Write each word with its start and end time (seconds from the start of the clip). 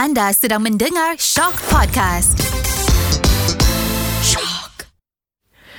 Anda 0.00 0.32
sedang 0.32 0.64
mendengar 0.64 1.20
Shock 1.20 1.60
Podcast. 1.68 2.40
Shock. 4.24 4.88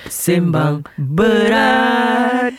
Sembang 0.05 0.85
berat. 0.93 2.53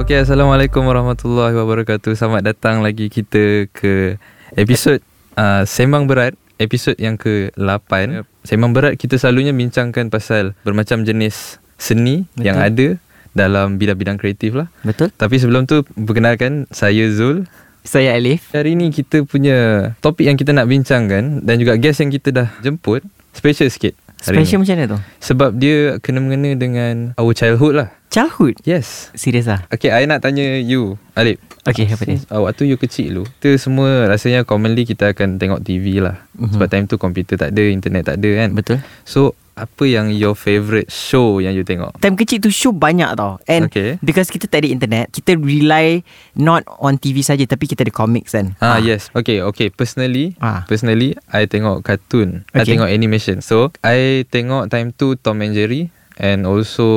Okay, 0.00 0.24
Assalamualaikum 0.24 0.80
warahmatullahi 0.88 1.52
wabarakatuh. 1.52 2.16
Selamat 2.16 2.56
datang 2.56 2.80
lagi 2.80 3.12
kita 3.12 3.68
ke 3.68 4.16
episod 4.56 5.04
uh, 5.36 5.68
Sembang 5.68 6.08
Berat, 6.08 6.40
episod 6.56 6.96
yang 6.96 7.20
ke-8. 7.20 8.24
Sembang 8.44 8.72
Berat 8.72 8.96
kita 8.96 9.20
selalunya 9.20 9.52
bincangkan 9.52 10.08
pasal 10.08 10.56
bermacam 10.64 11.04
jenis 11.04 11.60
seni 11.76 12.24
Betul. 12.36 12.44
yang 12.44 12.56
ada 12.60 12.88
dalam 13.36 13.78
bidang-bidang 13.78 14.18
kreatif 14.18 14.56
lah. 14.56 14.68
Betul? 14.82 15.12
Tapi 15.14 15.36
sebelum 15.38 15.68
tu, 15.68 15.86
perkenalkan 15.86 16.66
saya 16.74 17.08
Zul. 17.12 17.46
Saya 17.80 18.12
Alif. 18.16 18.52
Hari 18.52 18.76
ni 18.76 18.92
kita 18.92 19.24
punya 19.24 19.92
topik 20.04 20.28
yang 20.28 20.36
kita 20.36 20.52
nak 20.52 20.68
bincangkan 20.68 21.40
dan 21.40 21.54
juga 21.56 21.80
guest 21.80 22.04
yang 22.04 22.12
kita 22.12 22.28
dah 22.28 22.48
jemput, 22.60 23.00
special 23.32 23.72
sikit. 23.72 23.96
Special 24.20 24.60
ni. 24.60 24.68
macam 24.68 24.76
mana 24.76 24.84
tu? 24.84 24.98
Sebab 25.24 25.50
dia 25.56 25.96
kena 26.04 26.20
mengena 26.20 26.52
dengan 26.52 27.16
our 27.16 27.32
childhood 27.32 27.80
lah. 27.80 27.88
Childhood. 28.10 28.58
Yes. 28.62 29.14
Serius 29.14 29.46
ah? 29.46 29.62
Okay, 29.70 29.88
I 29.88 30.02
nak 30.04 30.18
tanya 30.20 30.58
you, 30.58 30.98
Alip. 31.14 31.38
Okay, 31.62 31.86
apa 31.86 32.02
dia? 32.02 32.18
Uh, 32.26 32.42
waktu 32.42 32.66
you 32.66 32.74
kecil 32.74 33.06
dulu 33.12 33.24
Kita 33.36 33.52
semua 33.54 34.08
rasanya 34.08 34.42
commonly 34.42 34.82
kita 34.82 35.12
akan 35.12 35.36
tengok 35.36 35.60
TV 35.60 36.00
lah 36.00 36.16
Mhm. 36.32 36.40
mm-hmm. 36.40 36.52
Sebab 36.56 36.66
time 36.66 36.84
tu 36.84 36.96
komputer 36.96 37.36
tak 37.36 37.52
ada, 37.52 37.62
internet 37.62 38.02
tak 38.02 38.16
ada 38.16 38.30
kan 38.34 38.48
Betul. 38.50 38.78
So 39.04 39.20
apa 39.52 39.84
yang 39.84 40.08
your 40.08 40.32
favourite 40.32 40.88
show 40.88 41.36
yang 41.36 41.52
you 41.52 41.60
tengok? 41.62 41.92
Time 42.00 42.16
kecil 42.16 42.40
tu 42.40 42.48
show 42.48 42.72
banyak 42.72 43.12
tau. 43.12 43.36
And 43.44 43.68
Okay. 43.68 44.00
because 44.00 44.32
kita 44.32 44.48
tak 44.48 44.64
ada 44.64 44.72
internet, 44.72 45.12
kita 45.12 45.36
rely 45.36 46.00
not 46.32 46.64
on 46.80 46.96
TV 46.96 47.20
saja 47.20 47.44
tapi 47.44 47.68
kita 47.68 47.84
ada 47.84 47.92
comics 47.92 48.32
kan. 48.32 48.56
Ah, 48.56 48.80
yes 48.80 49.12
Okay 49.12 49.44
okay 49.44 49.68
Personally 49.68 50.32
Ah. 50.40 50.64
Personally 50.64 51.12
I 51.28 51.44
tengok 51.44 51.84
cartoon 51.84 52.48
I 52.50 52.64
Okay. 52.64 52.74
tengok 52.74 52.88
animation 52.88 53.38
So 53.38 53.68
I 53.84 54.24
tengok 54.26 54.66
time 54.66 54.90
tu 54.90 55.12
Tom 55.14 55.44
and 55.44 55.52
Jerry 55.52 55.92
And 56.18 56.48
also 56.48 56.88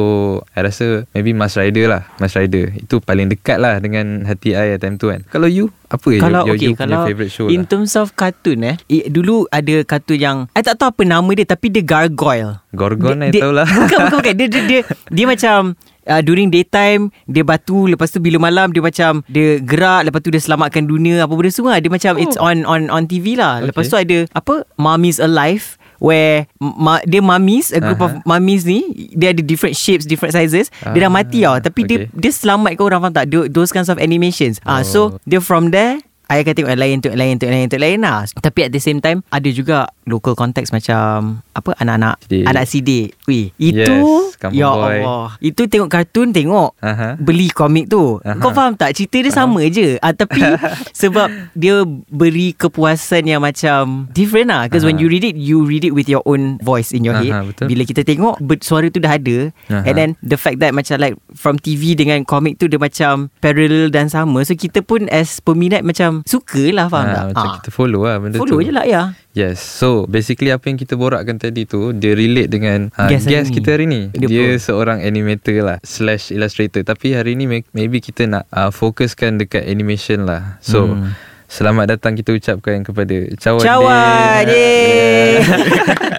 I 0.57 0.65
rasa 0.65 1.05
Maybe 1.13 1.35
Mas 1.35 1.53
Rider 1.53 1.91
lah. 1.91 2.09
Mas 2.17 2.33
Rider. 2.33 2.73
Itu 2.73 2.99
paling 2.99 3.29
dekat 3.29 3.61
lah 3.61 3.77
Dengan 3.77 4.25
hati 4.25 4.57
I 4.57 4.79
time 4.81 4.97
tu 4.97 5.13
kan. 5.13 5.21
Kalau 5.29 5.45
you 5.45 5.69
Apa 5.91 6.09
Kalau 6.17 6.49
your, 6.49 6.57
okay, 6.57 6.73
your, 6.73 6.79
kalau 6.79 7.05
favourite 7.05 7.31
show 7.31 7.47
in 7.51 7.63
lah? 7.63 7.69
terms 7.69 7.93
of 7.93 8.17
cartoon 8.17 8.65
eh, 8.65 8.75
i, 8.89 9.05
dulu 9.07 9.45
ada 9.53 9.85
kartun 9.85 10.17
yang 10.17 10.37
I 10.57 10.65
tak 10.65 10.81
tahu 10.81 10.89
apa 10.89 11.03
nama 11.05 11.29
dia 11.37 11.45
tapi 11.45 11.69
dia 11.69 11.85
gargoyle. 11.85 12.57
Gorgon 12.73 13.21
I 13.21 13.29
dia, 13.29 13.45
tahu 13.45 13.53
lah. 13.53 13.67
Bukan 13.69 13.97
bukan 14.09 14.17
bukan. 14.23 14.33
Dia 14.33 14.47
dia 14.49 14.61
dia, 14.65 14.79
dia 15.11 15.25
macam 15.27 15.77
Uh, 16.03 16.19
during 16.19 16.51
daytime 16.51 17.15
Dia 17.31 17.47
batu 17.47 17.87
Lepas 17.87 18.11
tu 18.11 18.19
bila 18.19 18.35
malam 18.35 18.75
Dia 18.75 18.83
macam 18.83 19.23
Dia 19.31 19.55
gerak 19.63 20.03
Lepas 20.03 20.19
tu 20.19 20.35
dia 20.35 20.43
selamatkan 20.43 20.83
dunia 20.83 21.23
Apa 21.23 21.31
benda 21.31 21.47
semua. 21.47 21.79
Dia 21.79 21.87
macam 21.87 22.19
oh. 22.19 22.23
It's 22.27 22.35
on 22.35 22.67
on 22.67 22.91
on 22.91 23.07
TV 23.07 23.39
lah. 23.39 23.63
Okay. 23.63 23.71
Lepas 23.71 23.87
tu 23.87 23.95
ada 23.95 24.27
Apa 24.35 24.67
Mummies 24.75 25.23
Alive 25.23 25.79
Where 26.03 26.51
ma, 26.59 26.99
Dia 27.07 27.23
mummies 27.23 27.71
A 27.71 27.79
group 27.79 28.03
uh-huh. 28.03 28.19
of 28.19 28.27
mummies 28.27 28.67
ni 28.67 28.83
Dia 29.15 29.31
ada 29.31 29.39
different 29.39 29.79
shapes 29.79 30.03
Different 30.03 30.35
sizes 30.35 30.67
Dia 30.83 31.07
dah 31.07 31.09
Ah, 31.09 31.15
mati 31.15 31.47
tau 31.47 31.55
Tapi 31.63 31.87
dia 31.87 31.97
okay. 32.03 32.11
Dia 32.11 32.31
selamatkan 32.35 32.83
orang 32.83 32.99
Faham 33.07 33.15
tak 33.15 33.31
Tho- 33.31 33.47
Those 33.47 33.71
kinds 33.71 33.87
of 33.87 33.95
animations 33.97 34.59
ah, 34.67 34.83
So 34.83 34.99
Oh. 35.03 35.07
dia 35.23 35.39
from 35.39 35.71
there 35.71 36.03
I 36.25 36.39
akan 36.39 36.53
tengok 36.55 36.71
yang 36.71 36.81
lain 36.81 36.97
Tengok 36.97 37.13
yang 37.13 37.21
lain 37.21 37.35
Tengok 37.35 37.51
yang 37.51 37.59
lain 37.59 37.67
Tengok 37.67 37.83
yang 37.83 37.91
lain 37.91 37.99
lah 38.01 38.19
Tapi 38.33 38.59
at 38.63 38.71
the 38.71 38.79
same 38.79 38.97
time 38.97 39.19
Ada 39.27 39.49
juga 39.49 39.77
Local 40.03 40.33
context 40.33 40.71
macam 40.71 41.43
Apa 41.51 41.75
Anak-anak. 41.77 42.15
Anak 42.47 42.63
sidik 42.65 43.15
Wih 43.23 43.51
Itu 43.55 44.31
Yes, 44.39 44.55
Ya 44.55 44.67
Boy. 44.67 44.99
Allah 44.99 45.35
Itu 45.39 45.67
tengok 45.67 45.87
kartun 45.87 46.31
Tengok 46.31 46.79
Aha. 46.79 47.19
Beli 47.19 47.47
komik 47.47 47.87
tu 47.87 48.19
Aha. 48.19 48.39
Kau 48.39 48.51
faham 48.51 48.73
tak 48.73 48.95
Cerita 48.95 49.19
dia 49.19 49.31
sama 49.31 49.67
je 49.67 49.99
ah, 49.99 50.15
Tapi 50.15 50.39
Sebab 51.03 51.27
Dia 51.53 51.83
beri 52.07 52.51
kepuasan 52.53 53.27
yang 53.27 53.43
macam 53.43 54.07
Different 54.11 54.47
lah 54.47 54.67
Because 54.67 54.83
when 54.83 54.95
Aha. 54.95 55.03
you 55.03 55.11
read 55.11 55.23
it 55.23 55.35
You 55.35 55.63
read 55.63 55.83
it 55.83 55.91
with 55.91 56.07
your 56.07 56.23
own 56.23 56.55
voice 56.59 56.91
in 56.91 57.03
your 57.03 57.15
Aha, 57.15 57.23
head 57.23 57.33
betul. 57.51 57.67
Bila 57.67 57.83
kita 57.83 58.01
tengok 58.03 58.39
Suara 58.63 58.87
tu 58.87 59.03
dah 59.03 59.15
ada 59.15 59.51
Aha. 59.67 59.83
And 59.83 59.95
then 59.95 60.09
The 60.23 60.39
fact 60.39 60.63
that 60.63 60.71
macam 60.71 60.99
like 60.99 61.15
From 61.35 61.59
TV 61.59 61.95
dengan 61.95 62.23
komik 62.23 62.59
tu 62.59 62.71
Dia 62.71 62.79
macam 62.79 63.27
Parallel 63.39 63.91
dan 63.91 64.07
sama 64.07 64.39
So 64.43 64.53
kita 64.53 64.79
pun 64.79 65.07
as 65.07 65.39
peminat 65.39 65.81
Macam 65.81 66.12
Suka 66.21 66.61
lah 66.69 66.85
faham 66.85 67.05
Ah, 67.05 67.13
tak? 67.15 67.25
Macam 67.31 67.41
Ah. 67.43 67.53
kita 67.57 67.69
follow 67.69 68.01
lah 68.03 68.15
benda 68.17 68.37
Follow 68.37 68.57
tu. 68.57 68.63
je 68.63 68.71
lah 68.71 68.85
ya. 68.85 69.01
Yes 69.31 69.57
So 69.57 70.05
basically 70.05 70.49
apa 70.49 70.61
yang 70.63 70.77
kita 70.77 70.93
borakkan 70.93 71.35
tadi 71.35 71.65
tu 71.65 71.89
Dia 71.91 72.13
relate 72.13 72.47
dengan 72.47 72.93
uh, 72.93 73.07
Guest 73.07 73.25
guest, 73.25 73.49
hari 73.49 73.49
ni. 73.49 73.55
kita 73.55 73.69
hari 73.71 73.85
ni. 73.87 74.01
Dia 74.11 74.27
Dia, 74.27 74.45
pun. 74.47 74.61
seorang 74.61 74.99
animator 74.99 75.57
lah 75.59 75.77
Slash 75.81 76.29
illustrator. 76.29 76.83
Tapi 76.83 77.07
hari 77.11 77.33
ni 77.33 77.45
may- 77.45 77.65
maybe 77.71 77.97
kita 77.97 78.27
nak 78.27 78.45
uh, 78.49 78.69
Fokuskan 78.69 79.39
dekat 79.39 79.65
animation 79.65 80.23
lah. 80.23 80.59
So 80.59 80.85
Hmm. 80.85 81.17
Selamat 81.45 81.85
datang 81.87 82.13
kita 82.13 82.29
ucapkan 82.31 82.81
kepada 82.81 83.13
Cawan 83.35 83.61
Cawan 83.61 84.41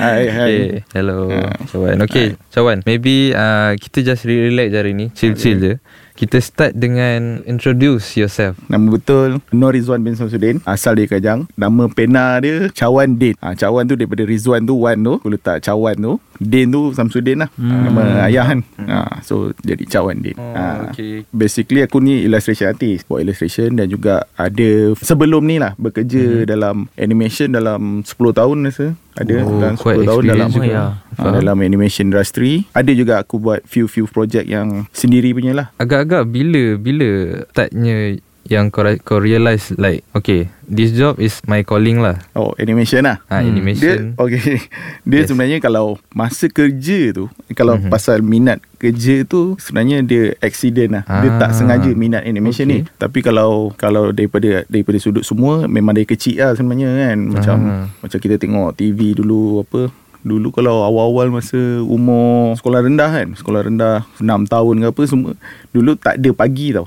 Hai, 0.00 0.22
hai. 0.26 0.48
Okay, 0.48 0.64
hello. 0.90 1.28
Ah. 1.28 1.52
Cawan. 1.66 1.96
Okay 2.02 2.26
Cawan 2.48 2.78
Maybe 2.82 3.30
uh, 3.32 3.76
kita 3.76 4.00
just 4.02 4.24
relax 4.24 4.72
hari 4.72 4.92
ni. 4.92 5.12
Chill-chill 5.12 5.58
je 5.60 5.74
Kita 6.20 6.36
start 6.36 6.76
dengan 6.76 7.40
Introduce 7.48 8.20
yourself. 8.20 8.60
Nama 8.68 8.84
betul 8.92 9.40
Nur 9.56 9.72
Rizwan 9.72 10.04
bin 10.04 10.12
Samsudin 10.12 10.60
Asal 10.68 11.00
dari 11.00 11.08
Kajang. 11.08 11.48
Nama 11.56 11.88
pena 11.88 12.36
dia 12.44 12.68
Cawan 12.76 13.16
Din. 13.16 13.32
Ha, 13.40 13.56
Cawan 13.56 13.88
tu 13.88 13.96
daripada 13.96 14.28
Rizwan 14.28 14.68
tu 14.68 14.84
Wan 14.84 15.00
tu. 15.00 15.16
Aku 15.16 15.32
letak 15.32 15.64
Cawan 15.64 15.96
tu. 15.96 16.20
Din 16.36 16.68
tu 16.68 16.92
Samsudin 16.92 17.40
lah. 17.40 17.48
Hmm. 17.56 17.88
Nama 17.88 18.28
ayah 18.28 18.52
kan 18.52 18.60
ha, 18.84 19.24
So 19.24 19.56
jadi 19.64 19.80
Cawan 19.88 20.20
Din. 20.20 20.36
Oh, 20.36 20.52
ha, 20.52 20.92
okay. 20.92 21.24
Basically 21.32 21.80
aku 21.80 22.04
ni 22.04 22.28
illustration 22.28 22.68
artist. 22.68 23.08
Buat 23.08 23.24
illustration 23.24 23.80
Dan 23.80 23.88
juga 23.88 24.28
ada 24.36 24.92
Sebelum 25.00 25.40
ni 25.40 25.56
lah 25.56 25.72
Bekerja 25.80 26.44
dalam 26.44 26.92
Animation 27.00 27.48
dalam 27.48 28.04
10 28.04 28.12
tahun 28.12 28.68
rasa 28.68 28.92
Ada 29.10 29.42
Oh, 29.42 29.58
dalam 29.58 29.74
10 29.74 29.82
quite 29.82 30.06
tahun 30.06 30.22
dalam 30.24 30.48
juga. 30.48 30.66
ya. 30.66 30.84
ha, 31.18 31.24
Dalam 31.34 31.56
animation 31.60 32.06
industry 32.06 32.62
Ada 32.70 32.92
juga 32.94 33.18
aku 33.18 33.36
buat 33.36 33.60
Few-few 33.64 34.06
project 34.06 34.46
yang 34.46 34.86
Sendiri 34.90 35.34
punya 35.34 35.50
lah 35.50 35.66
Agak-agak 35.76 36.24
bila 36.24 36.78
Bila 36.78 37.10
Startnya 37.50 38.22
Yang 38.46 38.64
kau, 38.70 38.82
kau 39.02 39.18
realise 39.18 39.70
Like 39.74 40.00
Okay 40.10 40.48
This 40.64 40.90
job 40.90 41.18
is 41.18 41.38
my 41.44 41.60
calling 41.60 42.00
lah 42.00 42.18
Oh 42.32 42.56
animation 42.56 43.04
lah 43.04 43.20
ha, 43.26 43.38
Hmm. 43.38 43.52
Animation 43.52 44.16
Dia 44.16 44.16
okay. 44.16 44.64
Dia 45.08 45.18
Yes. 45.20 45.28
sebenarnya 45.28 45.58
kalau 45.58 46.00
masa 46.10 46.46
kerja 46.46 47.12
tu 47.12 47.28
kalau 47.52 47.76
Mhm. 47.76 47.86
mm-hmm. 47.86 47.92
pasal 47.92 48.18
minat 48.20 48.58
kerja 48.74 49.22
tu 49.22 49.54
sebenarnya 49.56 50.00
dia 50.00 50.32
accident 50.40 50.90
lah. 50.90 51.04
Ah. 51.04 51.20
Dia 51.20 51.30
tak 51.36 51.50
Ah. 51.50 51.54
sengaja 51.54 51.90
minat 51.92 52.24
animation 52.24 52.64
okay. 52.64 52.80
ni. 52.80 52.88
Tapi 52.96 53.18
kalau 53.20 53.74
kalau 53.74 54.08
daripada 54.08 54.64
daripada 54.66 54.96
sudut 54.96 55.20
semua 55.20 55.68
memang 55.68 55.92
dari 55.92 56.08
kecil 56.08 56.40
lah 56.40 56.56
sebenarnya 56.56 56.88
kan. 56.88 57.18
Macam 57.28 57.56
Ah. 57.60 57.84
macam 58.00 58.18
kita 58.18 58.36
tengok 58.36 58.72
TV 58.74 59.12
dulu 59.12 59.60
apa 59.60 59.92
Dulu 60.20 60.48
kalau 60.50 60.84
awal-awal 60.84 61.32
masa 61.32 61.56
umur 61.80 62.52
sekolah 62.54 62.84
rendah 62.84 63.08
kan 63.10 63.28
Sekolah 63.32 63.64
rendah 63.64 64.04
6 64.16 64.44
tahun 64.44 64.74
ke 64.78 64.86
apa 64.92 65.02
semua 65.08 65.32
Dulu 65.70 65.96
tak 65.96 66.20
ada 66.20 66.30
pagi 66.30 66.76
tau 66.76 66.84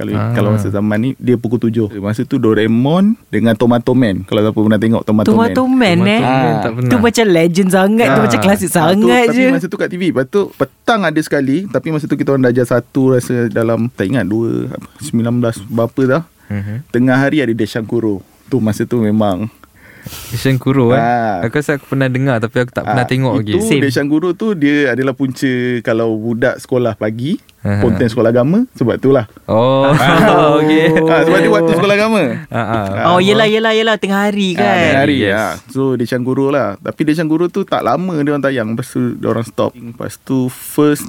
kalau 0.00 0.10
Ah. 0.10 0.20
ah. 0.22 0.32
kalau 0.32 0.48
masa 0.50 0.68
zaman 0.68 0.96
ni 0.98 1.10
dia 1.14 1.36
pukul 1.36 1.60
7. 1.60 1.92
Masa 1.94 2.24
tu 2.24 2.36
Doraemon 2.36 3.20
dengan 3.28 3.52
Tomato 3.52 3.92
Man. 3.92 4.24
Kalau 4.24 4.40
siapa 4.40 4.56
pernah 4.56 4.80
tengok 4.80 5.02
Tomato, 5.04 5.28
Tomato 5.28 5.62
Man 5.62 6.00
Tomato 6.00 6.08
eh 6.08 6.16
Man 6.16 6.22
Ah. 6.24 6.60
tak 6.60 6.70
pernah 6.72 6.88
Tu 6.88 6.96
macam 6.96 7.24
legend 7.26 7.68
sangat 7.68 8.08
Tu 8.08 8.16
Ah. 8.16 8.24
macam 8.24 8.40
klasik 8.40 8.70
Ah, 8.70 8.74
sangat 8.80 9.24
tu, 9.28 9.36
je 9.36 9.44
Tapi 9.44 9.52
masa 9.52 9.66
tu 9.66 9.76
kat 9.76 9.88
TV 9.88 10.02
Lepas 10.08 10.24
tu 10.26 10.40
petang 10.50 11.00
ada 11.02 11.20
sekali 11.20 11.56
Tapi 11.66 11.86
masa 11.90 12.04
tu 12.04 12.16
kita 12.16 12.32
orang 12.32 12.44
darjah 12.46 12.64
satu 12.66 13.12
Rasa 13.12 13.46
dalam 13.46 13.86
Tak 13.88 14.04
ingat 14.06 14.24
dua 14.24 14.72
apa, 14.72 14.88
19 14.98 15.68
berapa 15.68 16.00
dah 16.08 16.22
mm-hmm. 16.48 16.76
Tengah 16.88 17.16
hari 17.18 17.36
ada 17.38 17.52
Deshan 17.52 17.84
Kuro 17.84 18.24
Tu 18.46 18.56
masa 18.58 18.82
tu 18.82 18.98
memang 18.98 19.52
Ishan 20.30 20.56
Kuro 20.56 20.90
kan 20.90 20.98
Ah. 20.98 21.36
Aku 21.42 21.54
rasa 21.54 21.76
aku 21.76 21.84
pernah 21.86 22.08
dengar 22.08 22.40
Tapi 22.40 22.56
aku 22.58 22.72
tak 22.72 22.84
pernah 22.84 23.04
ah, 23.04 23.08
tengok 23.08 23.34
lagi 23.36 23.52
Itu. 23.52 23.76
Deshan 23.78 24.08
Kuro 24.08 24.32
tu 24.32 24.54
Dia 24.54 24.96
adalah 24.96 25.12
punca 25.12 25.52
Kalau 25.82 26.16
budak 26.16 26.56
sekolah 26.56 26.96
pagi 26.96 27.36
Aha. 27.60 27.84
Konten 27.84 28.08
sekolah 28.08 28.32
agama 28.32 28.64
Sebab 28.72 28.96
tu 28.96 29.12
lah 29.12 29.28
Oh 29.44 29.92
Okay 30.64 30.88
ah, 31.12 31.20
Sebab 31.28 31.38
dia 31.44 31.50
waktu 31.52 31.72
sekolah 31.76 31.94
agama. 31.96 32.22
Ah. 32.48 33.12
Oh 33.12 33.20
yelah 33.20 33.44
yelah 33.44 33.76
yelah. 33.76 34.00
Tengah 34.00 34.32
hari 34.32 34.56
kan? 34.56 34.64
tengah 34.64 35.02
hari 35.04 35.18
Yes. 35.20 35.60
yes. 35.68 35.74
So 35.74 35.92
Deshan 35.98 36.24
Guru 36.24 36.48
lah. 36.48 36.80
Tapi 36.80 37.04
Deshan 37.04 37.28
Guru 37.28 37.52
tu 37.52 37.68
tak 37.68 37.84
lama 37.84 38.16
dia 38.24 38.32
orang 38.32 38.44
tayang. 38.44 38.68
Lepas 38.72 38.88
tu 38.96 39.12
dia 39.18 39.28
orang 39.28 39.44
stop. 39.44 39.76
Lepas 39.76 40.16
tu 40.24 40.48
first 40.48 41.04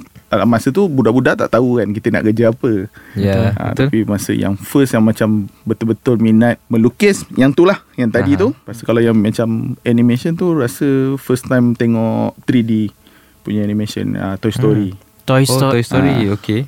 Masa 0.47 0.71
tu 0.71 0.87
budak-budak 0.87 1.35
tak 1.43 1.51
tahu 1.51 1.83
kan 1.83 1.91
Kita 1.91 2.07
nak 2.07 2.23
kerja 2.23 2.55
apa. 2.55 2.87
Ya 3.19 3.51
ha, 3.51 3.75
Betul. 3.75 3.87
Tapi 3.91 3.97
masa 4.07 4.31
yang 4.31 4.55
first 4.55 4.95
Yang 4.95 5.03
macam 5.03 5.29
Betul-betul 5.67 6.23
minat 6.23 6.55
Melukis 6.71 7.27
Yang 7.35 7.51
tu 7.59 7.63
lah 7.67 7.83
Yang 7.99 8.09
tadi 8.15 8.31
Aha. 8.35 8.39
tu 8.39 8.47
Lepas 8.55 8.75
tu 8.79 8.83
kalau 8.87 9.03
yang 9.03 9.15
macam 9.15 9.75
Animation 9.83 10.31
tu 10.39 10.55
Rasa 10.55 11.19
first 11.19 11.51
time 11.51 11.75
tengok 11.75 12.39
3D 12.47 12.95
Punya 13.43 13.59
animation 13.67 14.15
uh, 14.15 14.39
Toy 14.39 14.55
Story 14.55 15.10
Toy 15.31 15.41
Oh 15.41 15.47
Story 15.49 15.71
Toy 15.73 15.83
Story 15.85 16.11
Ah. 16.11 16.35
Okay 16.35 16.61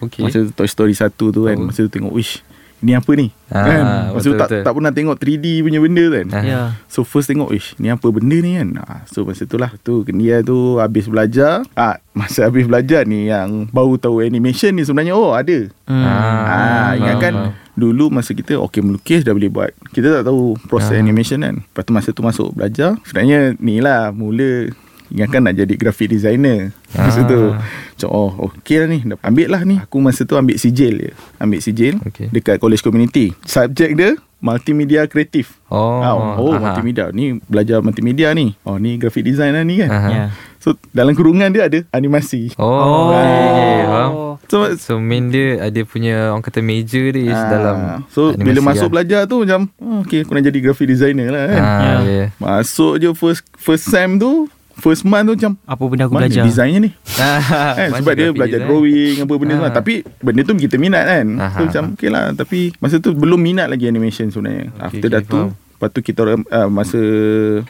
Okay 0.00 0.20
Masa 0.20 0.38
tu 0.40 0.50
Toy 0.52 0.66
Story 0.66 0.92
1 0.92 1.06
tu 1.14 1.40
kan 1.40 1.54
Tahu. 1.54 1.66
Masa 1.66 1.80
tu 1.80 1.92
tengok 1.92 2.10
Wish 2.12 2.42
ni 2.78 2.94
apa 2.94 3.10
ni 3.10 3.34
Ah, 3.48 3.64
kan 3.64 3.82
masa 4.12 4.22
tu 4.22 4.30
betul, 4.30 4.38
tak 4.38 4.48
betul. 4.48 4.62
tak 4.62 4.72
pernah 4.72 4.92
tengok 4.92 5.16
3D 5.18 5.46
punya 5.60 5.78
benda 5.78 6.04
kan 6.12 6.26
Ah. 6.30 6.42
Ya. 6.44 6.60
So 6.86 7.02
first 7.02 7.26
tengok 7.26 7.50
Ish 7.50 7.74
ni 7.76 7.90
apa 7.90 8.06
benda 8.06 8.38
ni 8.38 8.54
kan 8.54 8.68
ah, 8.78 9.02
So 9.04 9.22
masa 9.22 9.42
tu 9.42 9.58
lah 9.58 9.74
tu 9.76 10.06
dia 10.06 10.38
tu 10.40 10.78
habis 10.78 11.06
belajar 11.06 11.66
ah, 11.74 11.98
Masa 12.12 12.46
habis 12.46 12.64
belajar 12.64 13.02
ni 13.02 13.26
Yang 13.26 13.66
baru 13.68 13.94
tahu 13.96 14.20
animation 14.20 14.70
ni 14.70 14.82
sebenarnya 14.82 15.10
Oh 15.12 15.32
ada 15.32 15.66
Hmm. 15.84 16.04
Ah, 16.04 16.14
faham, 16.44 17.00
ingatkan 17.00 17.32
faham. 17.34 17.52
dulu 17.74 18.04
masa 18.12 18.30
kita 18.30 18.54
okey 18.60 18.78
melukis 18.78 19.22
dah 19.22 19.32
boleh 19.32 19.48
buat. 19.48 19.72
Kita 19.88 20.20
tak 20.20 20.24
tahu 20.24 20.52
proses 20.66 20.92
Ah. 20.92 21.00
animation 21.00 21.40
kan. 21.40 21.58
Lepas 21.58 21.82
tu 21.82 21.90
masa 21.90 22.08
tu 22.10 22.20
masuk 22.20 22.52
belajar, 22.52 22.94
sebenarnya 23.02 23.56
ni 23.56 23.80
lah 23.80 24.12
mula 24.12 24.68
ingatkan 25.10 25.40
nak 25.40 25.54
jadi 25.54 25.74
graphic 25.74 26.08
designer. 26.10 26.70
Masa 26.90 27.20
tu 27.22 27.50
Ah. 27.50 27.60
macam 27.60 28.08
oh 28.08 28.30
okey 28.50 28.76
lah 28.78 28.86
ni. 28.86 28.98
Ambil 29.18 29.48
lah 29.48 29.62
ni. 29.62 29.76
Aku 29.76 29.98
masa 29.98 30.22
tu 30.22 30.34
ambil 30.34 30.54
sijil 30.54 30.94
je. 30.98 31.10
Ambil 31.36 31.58
sijil 31.58 32.00
Okey. 32.02 32.28
dekat 32.30 32.56
college 32.56 32.80
community. 32.80 33.32
Subjek 33.42 33.92
dia 33.92 34.12
multimedia 34.38 35.02
kreatif. 35.04 35.58
Oh, 35.66 35.98
Ah, 35.98 36.14
oh 36.14 36.50
aha. 36.50 36.62
multimedia 36.72 37.10
ni 37.10 37.42
belajar 37.42 37.80
multimedia 37.80 38.30
ni. 38.30 38.54
Oh 38.62 38.76
ni 38.76 38.94
graphic 38.94 39.24
design 39.24 39.52
lah 39.52 39.62
ni 39.62 39.78
kan. 39.78 39.90
Aha. 39.90 40.08
Ya. 40.08 40.24
So 40.58 40.74
dalam 40.88 41.12
kurungan 41.12 41.48
dia 41.48 41.64
ada 41.64 41.82
animasi. 41.90 42.54
Oh, 42.54 42.64
Oh. 42.64 43.10
okay, 43.10 43.26
okay, 43.48 43.82
faham. 43.84 44.10
So 44.44 44.56
So 44.76 44.92
main 44.96 45.28
dia 45.28 45.60
ada 45.60 45.80
punya 45.82 46.30
orang 46.30 46.40
kata 46.40 46.60
major 46.60 47.10
dia 47.10 47.28
Ah, 47.28 47.46
dalam 47.48 47.76
So 48.08 48.32
bila 48.32 48.62
masuk 48.62 48.88
lah. 48.88 49.02
belajar 49.02 49.20
tu 49.24 49.36
macam 49.38 49.68
oh, 49.76 50.00
Okay 50.00 50.22
aku 50.22 50.32
nak 50.32 50.40
jadi 50.42 50.58
graphic 50.60 50.88
designer 50.88 51.28
lah 51.28 51.44
kan 51.44 51.60
Ah, 51.60 51.80
Ya. 51.82 51.96
yeah. 52.06 52.28
Masuk 52.38 52.96
je 52.96 53.10
first 53.12 53.42
first 53.52 53.84
sem 53.84 54.16
tu 54.16 54.48
First 54.78 55.02
month 55.02 55.26
tu 55.26 55.34
macam 55.34 55.52
Apa 55.60 55.82
benda 55.84 56.02
aku 56.04 56.14
Mana 56.14 56.24
belajar? 56.24 56.42
desainnya 56.44 56.80
ni? 56.80 56.90
Kan, 57.10 57.88
Sebab 57.98 58.12
dia 58.14 58.30
belajar 58.30 58.58
design. 58.58 58.68
drawing 58.68 59.14
Apa 59.20 59.32
benda 59.34 59.52
Ah. 59.52 59.58
semua 59.58 59.70
Tapi 59.72 59.92
benda 60.18 60.40
tu 60.42 60.54
kita 60.54 60.76
minat 60.76 61.04
kan. 61.04 61.26
Aha, 61.36 61.50
So 61.52 61.60
macam 61.64 61.82
okay 61.92 62.08
lah 62.08 62.22
Tapi 62.32 62.58
masa 62.76 62.96
tu 62.96 63.10
belum 63.12 63.36
minat 63.36 63.66
lagi 63.66 63.84
animation 63.84 64.28
sebenarnya. 64.28 64.70
Okay, 64.72 64.82
After 64.84 64.98
okay, 65.00 65.10
dah 65.10 65.22
tu. 65.22 65.40
Lepas 65.50 65.88
tu 65.90 66.00
kita 66.00 66.20
uh, 66.24 66.68
Masa 66.68 67.00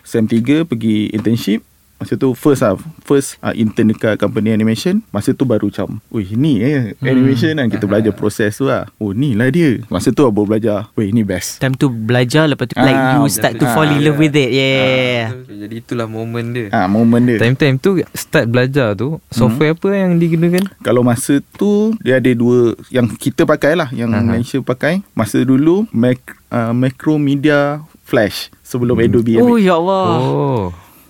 sem 0.00 0.22
3 0.22 0.64
Pergi 0.64 1.08
internship 1.10 1.64
Masa 1.98 2.14
tu 2.14 2.30
first 2.32 2.62
lah 2.62 2.78
First 3.02 3.36
uh, 3.38 3.50
intern 3.52 3.90
dekat 3.90 4.16
company 4.16 4.48
animation 4.48 5.02
Masa 5.10 5.34
tu 5.34 5.42
baru 5.42 5.66
macam 5.66 5.98
Wih 6.08 6.30
ni 6.32 6.62
eh 6.62 6.94
Animation 7.00 7.52
kan 7.52 7.66
Kita 7.66 7.84
belajar 7.84 8.14
proses 8.18 8.54
tu 8.54 8.64
lah. 8.64 8.86
Oh 8.96 9.10
ni 9.10 9.34
lah 9.34 9.50
dia. 9.50 9.82
Masa 9.86 10.08
tu 10.08 10.22
baru 10.24 10.46
belajar 10.48 10.86
Wih 10.94 11.10
ni 11.10 11.20
best. 11.20 11.58
Time 11.58 11.74
tu 11.74 11.90
belajar 11.90 12.46
Lepas 12.46 12.70
tu 12.70 12.74
Ah, 12.74 12.86
like 12.86 12.94
you 12.94 13.20
betul. 13.20 13.34
start 13.34 13.52
to 13.56 13.66
Ah, 13.66 13.74
fall 13.74 13.88
in 13.88 13.98
love 14.00 14.14
yeah. 14.14 14.22
with 14.22 14.36
it. 14.36 14.50
Yeah, 14.50 15.22
Jadi 15.58 15.74
itulah 15.76 16.06
momen 16.06 16.54
dia. 16.54 16.66
Ah, 16.70 16.86
Moment 16.86 17.18
dia. 17.20 17.36
Time-time 17.36 17.76
tu 17.76 17.98
Start 18.12 18.46
belajar 18.46 18.94
tu 18.94 19.18
Software 19.28 19.74
apa 19.74 19.88
yang 19.90 20.16
digunakan? 20.16 20.62
Kalau 20.78 21.02
masa 21.02 21.42
tu 21.52 21.98
Dia 21.98 22.22
ada 22.22 22.30
dua 22.30 22.78
Yang 22.88 23.18
kita 23.18 23.42
pakai 23.42 23.74
lah 23.74 23.90
Yang 23.90 24.10
Aha. 24.12 24.22
Malaysia 24.22 24.58
pakai. 24.60 25.02
Masa 25.12 25.42
dulu 25.42 25.90
Mac, 25.90 26.22
uh, 26.48 26.70
Macromedia 26.70 27.82
Flash 28.02 28.54
Sebelum 28.62 28.94
Adobe 28.96 29.34
Oh 29.36 29.50
ambil. 29.50 29.58
ya 29.58 29.74
Allah. 29.74 30.06
Oh 30.14 30.64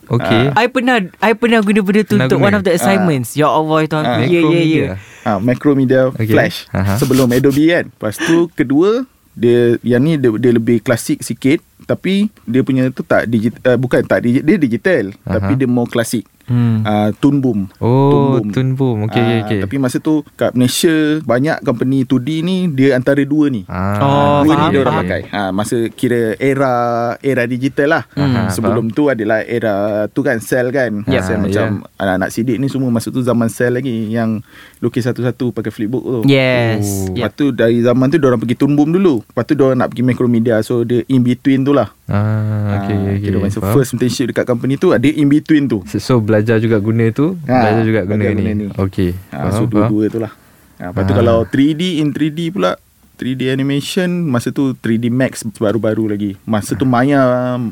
Okay. 0.08 0.48
I 0.56 0.66
pernah 0.66 0.96
I 1.20 1.36
pernah 1.36 1.60
guna 1.60 1.80
benda 1.80 2.02
tu 2.02 2.16
Untuk 2.16 2.40
one 2.40 2.56
of 2.56 2.64
the 2.64 2.72
assignments. 2.72 3.36
Ya 3.36 3.46
Allah 3.46 3.84
itu 3.84 3.92
Ah. 3.92 4.02
aku 4.16 4.24
Ya 4.24 4.40
ya 4.40 4.62
ya. 4.64 4.84
Ah, 5.22 5.36
Macromedia 5.36 6.08
Okay. 6.08 6.32
Flash. 6.32 6.64
Aha. 6.72 6.96
Sebelum 6.96 7.28
Adobe 7.28 7.68
kan. 7.68 7.92
Lepas 7.92 8.16
tu 8.16 8.48
kedua 8.50 9.04
dia 9.32 9.76
yang 9.82 10.00
ni 10.00 10.16
dia, 10.16 10.32
dia 10.34 10.50
lebih 10.50 10.80
klasik 10.80 11.20
sikit 11.20 11.60
tapi 11.80 12.14
dia 12.42 12.60
punya 12.60 12.88
tu 12.88 13.02
tak 13.02 13.26
digital 13.26 13.60
uh, 13.66 13.76
bukan 13.76 14.02
tak 14.02 14.20
digi, 14.20 14.40
dia 14.40 14.56
digital 14.56 15.12
Aha. 15.22 15.38
tapi 15.38 15.52
dia 15.54 15.66
more 15.66 15.86
klasik 15.86 16.26
Hmm. 16.48 16.80
uh, 16.80 17.12
Toon 17.12 17.44
Boom 17.44 17.68
Oh 17.76 18.40
Toon 18.40 18.72
Boom 18.72 19.04
Okay 19.04 19.20
okay 19.20 19.28
Ah, 19.28 19.44
okay 19.44 19.58
Tapi 19.60 19.76
masa 19.76 20.00
tu 20.00 20.24
kat 20.32 20.56
Malaysia 20.56 20.88
banyak 21.20 21.60
company 21.60 22.02
2D 22.02 22.40
ni 22.40 22.72
dia 22.72 22.96
antara 22.96 23.20
dua 23.20 23.52
ni. 23.52 23.68
Ah, 23.68 24.00
Oh, 24.00 24.08
dua 24.40 24.56
faham, 24.56 24.60
ni 24.62 24.72
dia 24.72 24.80
orang 24.80 24.94
faham. 24.94 25.04
pakai. 25.04 25.22
Ha, 25.28 25.40
masa 25.52 25.76
kira 25.90 26.40
era 26.40 26.72
era 27.20 27.44
digital 27.44 27.88
lah. 27.90 28.02
Hmm. 28.10 28.48
Sebelum 28.48 28.88
tu 28.88 29.12
adalah 29.12 29.44
era 29.44 29.74
tu 30.08 30.24
kan 30.24 30.40
sel 30.40 30.72
kan. 30.72 31.04
Ya. 31.04 31.20
Sel 31.20 31.36
Ah, 31.36 31.40
macam 31.44 31.66
anak-anak 31.94 32.30
sidik 32.32 32.56
ni 32.56 32.66
semua 32.66 32.88
masa 32.88 33.12
tu 33.12 33.20
zaman 33.20 33.48
sel 33.48 33.76
lagi 33.76 34.08
yang 34.08 34.40
lukis 34.78 35.04
satu-satu 35.04 35.52
pakai 35.52 35.68
flipbook 35.68 36.00
tu. 36.00 36.20
Yes 36.24 36.80
Oh. 37.04 37.12
yeah. 37.12 37.28
Lepas 37.28 37.36
tu 37.36 37.52
dari 37.52 37.84
zaman 37.84 38.08
tu 38.08 38.16
orang 38.18 38.40
pergi 38.40 38.56
Toon 38.56 38.72
Boom 38.72 38.88
dulu. 38.90 39.20
Lepas 39.20 39.44
tu 39.44 39.52
orang 39.58 39.76
nak 39.76 39.92
pergi 39.92 40.00
Macromedia 40.02 40.56
so 40.62 40.80
dia 40.80 41.04
in 41.06 41.20
between 41.20 41.60
tu 41.68 41.76
lah. 41.76 41.92
Ah, 42.06 42.80
okay, 42.80 42.96
Ah, 42.96 43.12
okay, 43.14 43.36
masa 43.36 43.60
Faham. 43.60 43.74
first 43.74 43.92
internship 43.92 44.26
dekat 44.26 44.44
company 44.44 44.74
tu 44.74 44.88
ada 44.88 45.04
in 45.04 45.28
between 45.28 45.64
tu. 45.64 45.84
So, 45.84 46.00
so 46.00 46.14
belajar 46.18 46.56
juga 46.56 46.76
guna 46.78 47.04
tu 47.10 47.36
Ah, 47.44 47.60
Belajar 47.62 47.82
juga 47.84 48.00
guna 48.02 48.16
belajar 48.18 48.32
ni. 48.32 48.42
guna 48.42 48.52
ni. 48.54 48.66
Okay 48.72 49.10
Ha, 49.28 49.52
so 49.52 49.64
dua-dua 49.64 50.04
tu 50.08 50.18
lah 50.18 50.32
ha, 50.78 50.88
Lepas 50.88 51.02
tu 51.02 51.12
Ah. 51.12 51.18
kalau 51.18 51.36
3D 51.44 52.00
in 52.00 52.08
3D 52.08 52.48
pula 52.48 52.80
3D 53.14 53.50
animation 53.50 54.08
Masa 54.24 54.48
tu 54.48 54.72
3D 54.74 55.08
Max 55.08 55.44
baru-baru 55.52 56.08
lagi 56.08 56.40
Masa 56.42 56.72
tu 56.72 56.84
Maya 56.84 57.20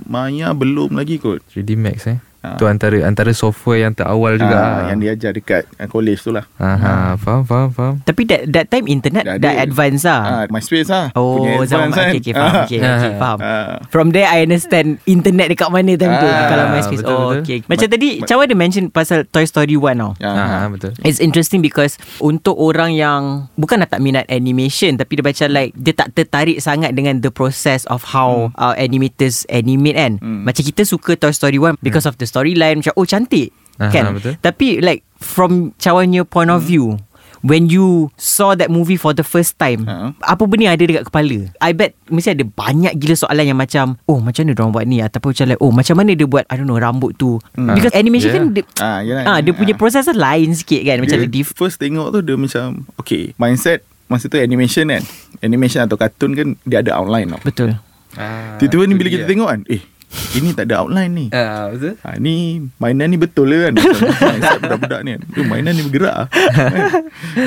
Maya 0.04 0.52
belum 0.52 0.92
lagi 0.92 1.16
kot 1.16 1.40
3D 1.48 1.72
Max 1.74 2.04
eh 2.06 2.18
Ah. 2.46 2.54
Tu 2.54 2.64
antara 2.64 2.94
antara 3.02 3.30
software 3.32 3.82
yang 3.82 3.90
terawal 3.90 4.38
juga 4.38 4.54
ha, 4.54 4.62
ah. 4.62 4.82
Yang 4.86 4.98
diajar 5.02 5.30
dekat 5.32 5.62
uh, 5.76 5.86
college 5.86 6.20
tu 6.20 6.30
lah 6.30 6.46
Aha, 6.56 7.18
faham 7.18 7.42
faham 7.42 7.68
faham 7.68 7.94
Tapi 8.00 8.22
that, 8.24 8.42
that 8.46 8.66
time 8.68 8.86
internet 8.86 9.26
Dah 9.26 9.34
Dah, 9.36 9.52
advance 9.58 10.06
lah 10.06 10.20
ha, 10.22 10.32
MySpace 10.46 10.86
lah 10.86 11.10
Oh 11.12 11.42
Punya 11.42 11.66
zaman 11.66 11.90
kan. 11.90 12.06
okay, 12.08 12.20
okay, 12.20 12.32
faham, 12.32 12.46
Ah. 12.46 12.62
okay, 12.62 12.78
okay, 12.78 13.12
faham. 13.18 13.38
Ah. 13.42 13.76
From 13.90 14.06
there 14.10 14.24
I 14.24 14.40
understand 14.40 15.02
internet 15.04 15.50
dekat 15.50 15.66
mana 15.68 15.98
time 15.98 16.14
tu 16.14 16.28
Ah, 16.28 16.46
kalau 16.46 16.64
MySpace. 16.70 17.02
betul, 17.02 17.10
oh 17.12 17.28
betul. 17.34 17.42
okay. 17.42 17.58
Macam 17.66 17.86
tadi 17.90 18.08
Cawan 18.22 18.44
ada 18.46 18.54
mention 18.54 18.84
pasal 18.88 19.26
Toy 19.26 19.42
Story 19.42 19.74
1 19.74 19.98
tau. 19.98 20.12
Ah, 20.22 20.62
Ah, 20.62 20.66
betul 20.70 20.94
It's 21.02 21.18
interesting 21.18 21.58
because 21.58 21.98
untuk 22.18 22.54
orang 22.54 22.94
yang 22.94 23.22
bukan 23.54 23.80
nak 23.80 23.90
tak 23.90 23.98
minat 23.98 24.22
animation 24.28 24.94
tapi 24.94 25.18
dia 25.18 25.24
macam 25.24 25.46
like 25.50 25.74
dia 25.74 25.90
tak 25.90 26.14
tertarik 26.14 26.62
sangat 26.62 26.94
dengan 26.94 27.18
the 27.18 27.28
process 27.28 27.82
of 27.88 28.04
how 28.04 28.54
uh, 28.54 28.76
animators 28.76 29.42
animate 29.48 29.96
kan. 29.96 30.12
Hmm. 30.20 30.44
Macam 30.44 30.62
kita 30.62 30.84
suka 30.84 31.16
Toy 31.16 31.32
Story 31.32 31.58
1 31.58 31.80
because 31.80 32.04
of 32.04 32.14
the 32.16 32.26
storyline 32.36 32.76
macam 32.78 32.92
oh 32.94 33.04
cantik 33.04 33.48
Aha, 33.76 33.88
kan. 33.88 34.12
betul. 34.12 34.36
Tapi 34.38 34.78
like 34.78 35.00
from 35.16 35.72
Cawannya 35.74 36.24
point 36.24 36.48
of 36.48 36.60
view 36.62 37.00
When 37.42 37.68
you 37.68 38.10
saw 38.16 38.56
that 38.56 38.68
movie 38.68 38.96
for 38.96 39.12
the 39.12 39.22
first 39.22 39.54
time 39.54 39.84
Ha. 39.84 40.10
Apa 40.26 40.42
benda 40.44 40.66
yang 40.66 40.74
ada 40.74 40.82
dekat 40.82 41.04
kepala 41.06 41.46
I 41.58 41.70
bet 41.70 41.94
Mesti 42.06 42.32
ada 42.32 42.42
banyak 42.42 42.96
gila 42.96 43.14
soalan 43.14 43.44
yang 43.46 43.54
macam 43.54 44.00
Oh 44.04 44.18
macam 44.18 44.42
mana 44.42 44.50
diorang 44.50 44.72
buat 44.72 44.82
ni 44.82 44.98
Ataupun 44.98 45.30
macam 45.30 45.46
like 45.46 45.60
Oh 45.60 45.70
macam 45.70 45.94
mana 45.94 46.10
dia 46.12 46.26
buat 46.26 46.42
I 46.44 46.54
don't 46.54 46.64
know 46.64 46.74
Rambut 46.74 47.14
tu 47.14 47.38
Hmm. 47.52 47.70
Because 47.70 47.92
animation 47.92 48.28
Yeah. 48.28 48.40
kan 48.40 48.44
dia, 48.50 48.64
Ah, 48.80 48.98
yelah. 49.00 49.22
ah, 49.28 49.38
Dia 49.38 49.52
punya 49.52 49.72
Ah. 49.72 49.78
proses 49.78 50.02
tu 50.02 50.12
lain 50.12 50.48
sikit 50.50 50.80
kan 50.82 50.96
Macam 50.98 51.16
dia 51.18 51.22
dia 51.22 51.34
diff- 51.36 51.54
first 51.54 51.76
tengok 51.76 52.08
tu 52.10 52.18
dia 52.20 52.34
macam 52.34 52.66
Okay 52.96 53.36
Mindset 53.36 53.84
Masa 54.06 54.26
tu 54.26 54.36
animation 54.36 54.88
kan 54.88 55.04
Animation 55.38 55.84
atau 55.84 55.94
kartun 55.94 56.32
kan 56.32 56.48
Dia 56.62 56.80
ada 56.80 56.96
outline 56.96 57.30
tau 57.30 57.40
Betul 57.44 57.70
ah, 58.16 58.56
Tiba-tiba 58.56 58.82
ni 58.82 58.88
tu 58.88 58.96
bila 58.96 59.08
dia. 59.08 59.14
kita 59.14 59.24
tengok 59.28 59.46
kan 59.46 59.60
Eh 59.68 59.84
ini 60.32 60.52
tak 60.52 60.68
ada 60.68 60.80
outline 60.80 61.08
ni. 61.08 61.26
Ah, 61.30 61.68
betul. 61.68 61.96
Ha, 62.00 62.16
ni 62.16 62.60
mainan 62.76 63.08
ni 63.08 63.16
betul 63.16 63.48
lah 63.48 63.68
kan? 63.68 63.72
Macam 63.76 64.00
mindset 64.22 64.58
budak-budak 64.58 65.00
ni? 65.00 65.10
Kan 65.12 65.20
eh, 65.34 65.46
Mainan 65.46 65.72
ni 65.72 65.82
bergerak 65.82 66.14
lah 66.14 66.26
Kan? 66.28 66.82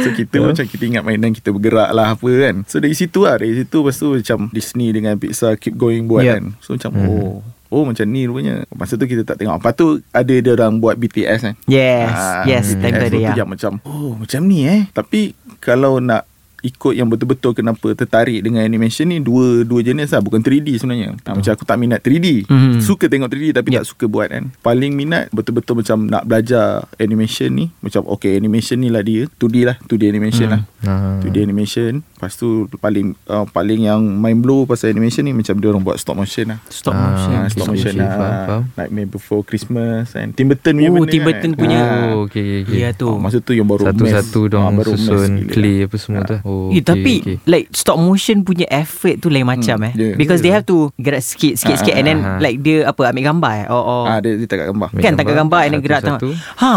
So 0.01 0.07
kita 0.11 0.35
macam 0.39 0.65
kita 0.65 0.83
ingat 0.85 1.03
mainan 1.03 1.31
kita 1.31 1.49
bergerak 1.49 1.89
lah 1.89 2.13
apa 2.13 2.29
kan? 2.29 2.55
So 2.65 2.77
dari 2.77 2.93
situ 2.93 3.23
lah 3.23 3.37
Dari 3.37 3.53
situ 3.55 3.75
lepas 3.75 3.95
tu 3.95 4.07
macam 4.11 4.37
Disney 4.49 4.89
dengan 4.89 5.15
Pixar 5.15 5.55
keep 5.55 5.75
going 5.75 6.05
buat 6.05 6.21
Yep. 6.21 6.33
kan? 6.33 6.43
So 6.59 6.69
macam 6.73 6.91
oh 7.03 7.33
Oh 7.69 7.85
macam 7.85 8.01
ni 8.03 8.25
rupanya. 8.25 8.65
Masa 8.73 8.97
tu 8.97 9.05
kita 9.05 9.21
tak 9.21 9.37
tengok. 9.37 9.61
Lepas 9.61 9.73
tu 9.75 10.01
ada 10.09 10.33
dia 10.33 10.51
orang 10.51 10.81
buat 10.81 10.97
BTS 10.97 11.39
kan? 11.39 11.55
Yes 11.65 12.09
Ah, 12.09 12.41
Yes 12.43 12.73
BTS 12.73 12.97
tu 13.07 13.09
tu 13.11 13.21
ya. 13.21 13.33
yang 13.35 13.45
macam 13.45 13.77
Oh 13.83 14.17
macam 14.17 14.41
ni 14.43 14.65
eh? 14.65 14.89
Tapi 14.89 15.37
Kalau 15.59 16.01
nak 16.01 16.25
ikut 16.61 16.93
yang 16.93 17.05
betul-betul 17.05 17.51
kenapa 17.51 17.93
tertarik 17.93 18.39
dengan 18.39 18.61
animation 18.61 19.05
ni 19.05 19.19
dua 19.19 19.61
dua 19.61 19.79
jenis 19.79 20.09
lah 20.09 20.19
bukan 20.19 20.39
3D 20.39 20.75
sebenarnya. 20.75 21.15
Ha, 21.21 21.33
macam 21.33 21.51
aku 21.51 21.63
tak 21.63 21.75
minat 21.75 21.99
3D. 21.99 22.43
Mhm. 22.45 22.79
Suka 22.79 23.05
tengok 23.05 23.27
3D 23.27 23.51
tapi 23.53 23.69
Yep. 23.69 23.77
tak 23.77 23.85
suka 23.85 24.05
buat 24.05 24.27
kan. 24.27 24.51
Paling 24.59 24.91
minat 24.91 25.29
betul-betul 25.29 25.79
macam 25.79 26.05
nak 26.05 26.23
belajar 26.23 26.65
animation 26.97 27.49
ni. 27.49 27.65
Macam 27.79 28.03
okay 28.07 28.33
animation 28.33 28.75
ni 28.75 28.87
lah 28.87 29.01
dia. 29.01 29.29
2D 29.31 29.63
lah, 29.63 29.77
2D 29.81 30.03
animation 30.05 30.47
lah. 30.49 30.61
Ah. 30.81 31.19
2D 31.19 31.39
animation. 31.39 32.01
Lepas 32.11 32.35
tu 32.35 32.49
paling 32.75 33.15
uh, 33.25 33.45
paling 33.45 33.85
yang 33.85 34.01
mind 34.01 34.39
blow 34.39 34.63
pasal 34.63 34.89
animation 34.89 35.23
ni 35.23 35.31
macam 35.31 35.55
dia 35.55 35.67
orang 35.67 35.81
buat 35.81 35.95
stop 35.95 36.15
motion 36.15 36.49
lah. 36.49 36.59
Stop 36.67 36.91
Ah, 36.91 36.99
motion 37.07 37.29
Ha, 37.29 37.39
okay, 37.39 37.51
stop 37.51 37.65
motion 37.69 37.91
okay, 37.91 38.01
lah. 38.01 38.11
faham, 38.11 38.35
faham. 38.43 38.63
Nightmare 38.75 39.09
Before 39.09 39.41
Christmas 39.41 40.11
and 40.13 40.33
Tim 40.33 40.47
Burton 40.47 40.73
punya 40.75 40.89
Oh 40.89 40.95
benda 40.97 41.09
Tim 41.09 41.23
Burton 41.23 41.51
kan. 41.51 41.57
punya 41.57 41.79
Ah. 41.79 42.07
Oh 42.09 42.25
okay, 42.25 42.63
okay. 42.63 42.77
Ya 42.77 42.89
tu 42.91 43.07
Oh, 43.07 43.17
masa 43.17 43.37
tu 43.37 43.51
yang 43.51 43.65
baru 43.65 43.85
Satu-satu 43.85 44.39
mess. 44.41 44.51
dong 44.51 44.63
Ah, 44.63 44.71
baru 44.71 44.91
susun 44.93 45.31
clay 45.47 45.77
apa 45.81 45.95
semua 45.95 46.21
tu. 46.23 46.35
Oh, 46.49 46.69
Eh, 46.69 46.81
tapi 46.81 47.13
okay. 47.19 47.35
like 47.45 47.69
stop 47.71 47.95
motion 47.95 48.41
punya 48.41 48.65
effort 48.67 49.17
tu 49.17 49.27
lain 49.27 49.45
macam 49.45 49.77
eh. 49.83 49.93
yeah. 49.93 50.13
Because 50.13 50.41
they 50.41 50.49
have 50.49 50.65
to 50.65 50.89
gerak 50.95 51.21
sikit 51.21 51.55
sikit 51.55 51.75
Ah, 51.75 51.79
sikit 51.79 51.93
and 51.93 52.05
then 52.05 52.19
ah, 52.19 52.27
ah. 52.27 52.39
like 52.39 52.57
dia 52.57 52.83
apa 52.83 53.01
ambil 53.05 53.23
gambar 53.27 53.53
eh. 53.55 53.67
Oh 53.67 53.77
oh. 53.77 54.03
Ah, 54.03 54.17
dia, 54.17 54.33
dia 54.33 54.45
tak 54.45 54.57
kat 54.59 54.67
gambar. 54.67 54.89
Kan 54.95 55.13
tak 55.13 55.25
gambar, 55.27 55.59
and 55.61 55.71
then 55.71 55.81
gerak 55.81 56.01
satu-satu. 56.01 56.29
Ha. 56.57 56.73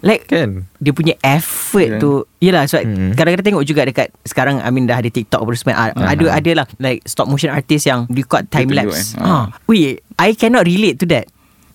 Like 0.00 0.26
Kan? 0.26 0.66
dia 0.76 0.90
punya 0.90 1.14
effort 1.20 1.86
Yeah. 1.88 2.00
tu 2.00 2.10
Yelah 2.36 2.66
sebab 2.66 2.82
Hmm. 2.82 3.10
Kadang-kadang 3.12 3.54
tengok 3.54 3.62
juga 3.62 3.86
dekat 3.86 4.10
Sekarang 4.20 4.58
I 4.58 4.66
mean 4.68 4.82
dah 4.82 4.98
ada 4.98 5.06
TikTok 5.06 5.38
apa 5.38 5.50
semua 5.54 5.74
ah, 5.78 5.94
Ada 5.94 6.26
ada 6.32 6.50
lah 6.52 6.66
Like 6.76 7.06
stop 7.06 7.30
motion 7.30 7.48
artist 7.48 7.86
yang 7.86 8.10
Record 8.10 8.50
time 8.50 8.66
Dia 8.66 8.82
lapse 8.82 9.14
eh. 9.14 9.22
ha. 9.22 9.54
Wait 9.64 10.02
I 10.16 10.34
cannot 10.34 10.66
relate 10.66 10.98
to 10.98 11.06
that 11.06 11.30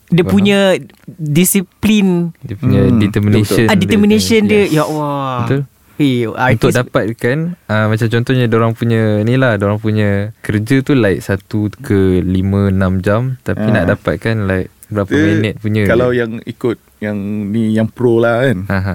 Dia 0.06 0.20
Faham. 0.20 0.28
punya 0.30 0.76
Disiplin 1.08 2.34
Dia 2.38 2.54
punya 2.54 2.80
Hmm, 2.84 2.98
determination. 2.98 3.64
ah, 3.64 3.76
Determination 3.76 4.40
dia, 4.44 4.62
Yes. 4.62 4.72
Ya 4.72 4.82
Allah 4.82 5.36
Betul. 5.40 5.60
Eh, 5.98 6.24
Untuk 6.24 6.38
artis 6.38 6.74
dapatkan 6.74 7.38
uh, 7.64 7.86
Macam 7.88 8.06
contohnya 8.08 8.46
Diorang 8.46 8.72
punya 8.72 9.20
Ni 9.20 9.34
lah 9.34 9.54
Diorang 9.54 9.76
punya 9.76 10.30
Kerja 10.38 10.78
tu 10.80 10.94
like 10.94 11.18
Satu 11.18 11.66
ke 11.72 12.20
lima 12.20 12.70
Enam 12.70 12.98
jam 12.98 13.34
Tapi 13.40 13.66
Ah. 13.66 13.74
nak 13.74 13.84
dapatkan 13.92 14.46
like 14.46 14.70
Berapa 14.86 15.10
Dia- 15.10 15.26
minit 15.28 15.54
punya 15.56 15.82
Kalau 15.84 16.08
je. 16.08 16.22
yang 16.22 16.38
ikut 16.40 16.78
Yang 16.96 17.16
ni 17.50 17.62
Yang 17.72 17.88
pro 17.92 18.16
lah 18.16 18.40
kan 18.40 18.58
Aha. 18.68 18.94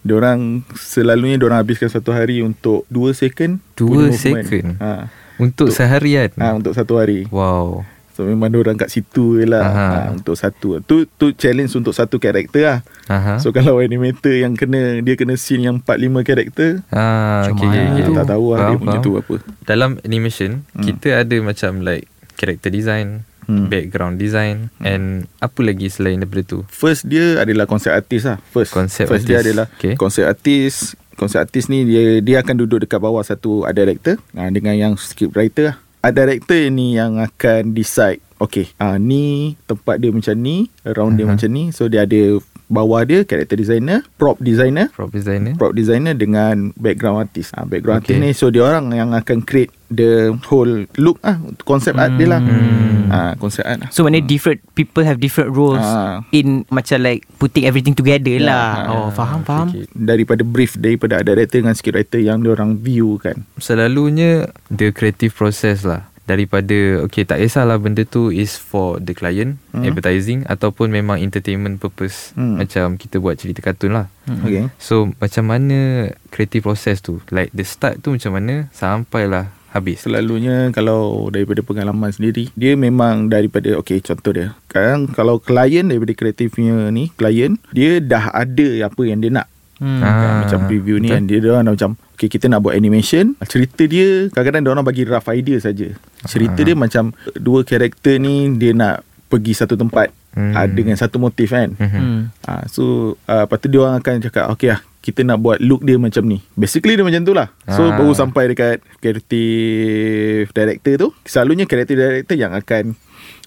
Diorang 0.00 0.40
Selalunya 0.72 1.34
diorang 1.34 1.58
habiskan 1.58 1.88
satu 1.88 2.10
hari 2.10 2.40
Untuk 2.40 2.86
2 2.88 3.10
second 3.10 3.58
Dua 3.74 4.08
second? 4.08 4.78
ha. 4.78 5.10
Untuk 5.36 5.68
seharian 5.68 6.30
ha, 6.36 6.54
Untuk 6.54 6.72
satu 6.72 6.96
hari 6.96 7.26
Wow 7.28 7.82
So 8.16 8.24
memang 8.24 8.48
diorang 8.48 8.74
kat 8.74 8.88
situ 8.88 9.36
je 9.36 9.44
lah 9.44 9.60
Aha. 9.60 9.84
ha, 9.86 9.98
Untuk 10.10 10.32
satu 10.34 10.80
Tu 10.80 11.04
tu 11.10 11.30
challenge 11.30 11.68
untuk 11.74 11.92
satu 11.92 12.16
karakter 12.16 12.62
lah 12.64 12.78
Aha. 13.06 13.36
So 13.36 13.52
kalau 13.52 13.76
animator 13.76 14.32
yang 14.32 14.56
kena 14.56 14.98
Dia 14.98 15.14
kena 15.14 15.36
scene 15.36 15.68
yang 15.68 15.76
4-5 15.78 16.24
karakter 16.24 16.80
ah, 16.88 17.44
Macam 17.44 17.60
okay, 17.60 17.68
okay, 17.68 17.84
okay. 18.00 18.16
Tak 18.16 18.26
tahu 18.26 18.46
lah 18.48 18.58
dia 18.58 18.64
Faham, 18.66 18.80
punya 18.80 18.98
faham. 18.98 19.04
tu 19.04 19.12
apa 19.14 19.34
Dalam 19.62 19.90
animation 20.00 20.64
Hmm. 20.72 20.80
Kita 20.82 21.20
ada 21.20 21.36
macam 21.38 21.84
like 21.84 22.08
Character 22.34 22.72
design 22.72 23.28
Hmm. 23.44 23.70
Background 23.70 24.18
design 24.18 24.74
And 24.80 25.30
apa 25.38 25.62
lagi 25.62 25.86
selain 25.86 26.18
daripada 26.18 26.42
tu 26.42 26.58
First 26.66 27.06
dia 27.06 27.38
adalah 27.38 27.62
konsep 27.64 27.94
artis 27.94 28.24
lah 28.24 28.42
First 28.50 28.72
Konsep 28.72 29.06
First 29.06 29.22
dia 29.22 29.38
artis. 29.38 29.54
adalah 29.54 29.66
Okay. 29.72 29.94
Konsep 29.94 30.26
artis 30.26 30.98
Konsep 31.14 31.38
artis 31.38 31.70
ni 31.70 31.86
dia 31.86 32.18
dia 32.18 32.42
akan 32.42 32.58
duduk 32.58 32.82
dekat 32.82 32.98
bawah 32.98 33.22
satu 33.22 33.62
art 33.62 33.72
director 33.72 34.18
Dengan 34.32 34.74
yang 34.74 34.92
script 34.96 35.30
writer 35.32 35.70
lah 35.70 35.76
Art 36.04 36.14
director 36.14 36.68
ni 36.72 36.96
yang 36.96 37.16
akan 37.20 37.72
decide 37.72 38.20
Okay 38.36 38.68
ah 38.76 39.00
ni 39.00 39.56
tempat 39.64 39.96
dia 39.96 40.12
macam 40.12 40.36
ni 40.36 40.68
Around 40.84 41.16
dia 41.16 41.24
Aha. 41.24 41.32
macam 41.36 41.50
ni 41.50 41.72
So 41.72 41.88
dia 41.88 42.04
ada 42.04 42.40
Bawah 42.66 43.02
dia 43.02 43.22
character 43.22 43.54
designer 43.54 44.02
Prop 44.14 44.34
designer 44.36 44.90
Prop 44.90 45.06
designer 45.06 45.54
Prop 45.54 45.70
designer 45.70 46.12
dengan 46.12 46.74
background 46.74 47.22
artist 47.22 47.54
ha, 47.54 47.62
Background 47.62 48.02
Okay. 48.02 48.18
artist 48.18 48.26
ni 48.26 48.30
So 48.32 48.50
dia 48.50 48.62
orang 48.62 48.90
yang 48.90 49.10
akan 49.12 49.40
create 49.40 49.70
The 49.86 50.34
whole 50.44 50.90
look 50.96 51.22
ah 51.22 51.38
Konsep 51.62 51.94
art 51.94 52.14
dia 52.14 52.26
lah 52.26 52.42
Hmm. 52.42 53.06
ha, 53.06 53.18
Konsep 53.34 53.62
art 53.62 53.78
lah 53.80 53.88
So 53.88 54.02
maknanya 54.02 54.26
different 54.26 54.58
People 54.72 55.02
have 55.02 55.16
different 55.16 55.50
roles 55.50 55.78
Ah. 55.78 56.26
In 56.30 56.66
macam 56.66 56.98
like 57.00 57.22
Putting 57.36 57.62
everything 57.64 57.94
together 57.94 58.34
Ya, 58.34 58.42
lah 58.42 58.66
ah, 58.82 58.90
Oh 58.90 59.08
faham 59.08 59.40
faham 59.40 59.70
okay. 59.70 59.86
daripada 59.94 60.42
brief 60.42 60.74
daripada 60.74 61.22
director 61.22 61.62
dengan 61.62 61.72
script 61.72 61.94
writer 61.94 62.18
yang 62.18 62.42
dia 62.42 62.50
orang 62.50 62.74
view 62.74 63.14
kan. 63.16 63.46
Selalunya 63.56 64.50
The 64.66 64.90
creative 64.90 65.30
process 65.30 65.86
lah 65.86 66.10
Daripada 66.26 67.06
Okay 67.06 67.22
tak 67.22 67.38
kisahlah 67.38 67.78
Benda 67.78 68.02
tu 68.02 68.28
is 68.28 68.54
for 68.54 68.98
the 68.98 69.14
client 69.14 69.56
Hmm. 69.70 69.86
Advertising 69.86 70.42
Ataupun 70.44 70.90
memang 70.90 71.16
entertainment 71.16 71.78
purpose 71.78 72.34
Hmm. 72.34 72.58
Macam 72.58 72.98
kita 72.98 73.16
buat 73.16 73.38
cerita 73.38 73.62
kartun 73.62 73.94
lah 73.94 74.06
Okay. 74.26 74.66
So 74.76 75.14
macam 75.16 75.46
mana 75.46 76.10
Creative 76.28 76.66
process 76.66 76.98
tu 76.98 77.22
Like 77.30 77.54
the 77.54 77.62
start 77.62 78.02
tu 78.02 78.12
macam 78.12 78.34
mana 78.34 78.66
Sampailah 78.70 79.54
habis 79.70 80.02
Selalunya 80.02 80.72
kalau 80.72 81.28
daripada 81.28 81.60
pengalaman 81.60 82.08
sendiri 82.08 82.48
dia 82.56 82.72
memang 82.74 83.28
daripada 83.28 83.76
okay 83.76 84.00
contoh 84.00 84.32
dia. 84.32 84.56
Sekarang 84.64 85.04
kalau 85.12 85.36
klien 85.36 85.84
daripada 85.84 86.16
kreatifnya 86.16 86.88
ni 86.88 87.12
klien 87.12 87.60
dia 87.70 88.00
dah 88.00 88.32
ada 88.32 88.88
apa 88.88 89.02
yang 89.04 89.20
dia 89.20 89.28
nak. 89.28 89.52
Hmm. 89.76 90.00
Ah, 90.00 90.08
Ah, 90.08 90.34
macam 90.40 90.58
preview 90.64 90.96
ni 90.96 91.06
betul. 91.06 91.12
kan 91.12 91.22
dia 91.24 91.38
dia 91.38 91.50
orang 91.52 91.64
macam 91.68 91.90
okay 92.10 92.28
kita 92.28 92.46
nak 92.46 92.60
buat 92.60 92.72
animation 92.72 93.36
cerita 93.42 93.82
dia 93.84 94.28
kadang-kadang 94.28 94.62
dia 94.62 94.70
orang 94.70 94.84
bagi 94.84 95.02
rough 95.02 95.28
idea 95.28 95.58
saja. 95.58 95.92
Cerita 96.22 96.56
Ah. 96.56 96.64
dia 96.64 96.74
macam 96.74 97.04
dua 97.34 97.60
karakter 97.60 98.16
ni 98.16 98.54
dia 98.54 98.70
nak 98.70 99.00
pergi 99.26 99.52
satu 99.52 99.74
tempat 99.74 100.12
Hmm. 100.32 100.52
ah, 100.52 100.64
dengan 100.66 100.92
satu 100.94 101.16
motif 101.16 101.48
kan. 101.48 101.72
Hmm. 101.74 102.28
Ah, 102.42 102.64
so 102.66 102.82
uh, 103.24 103.42
lepas 103.42 103.56
tu 103.56 103.66
dia 103.66 103.80
orang 103.80 103.96
akan 103.96 104.20
cakap 104.22 104.44
okay 104.48 104.68
lah 104.68 104.80
kita 105.00 105.22
nak 105.22 105.38
buat 105.38 105.56
look 105.58 105.80
dia 105.80 105.96
macam 105.96 106.20
ni. 106.22 106.44
Basically 106.52 106.92
dia 106.92 107.00
macam 107.00 107.22
tu 107.22 107.32
lah. 107.32 107.48
So 107.66 107.86
Ah. 107.86 107.96
baru 107.96 108.12
sampai 108.12 108.50
dekat 108.50 108.84
creative 108.96 110.48
director 110.50 110.94
tu. 110.98 111.08
Selalunya 111.22 111.64
creative 111.64 111.96
director 111.96 112.34
yang 112.34 112.52
akan 112.52 112.92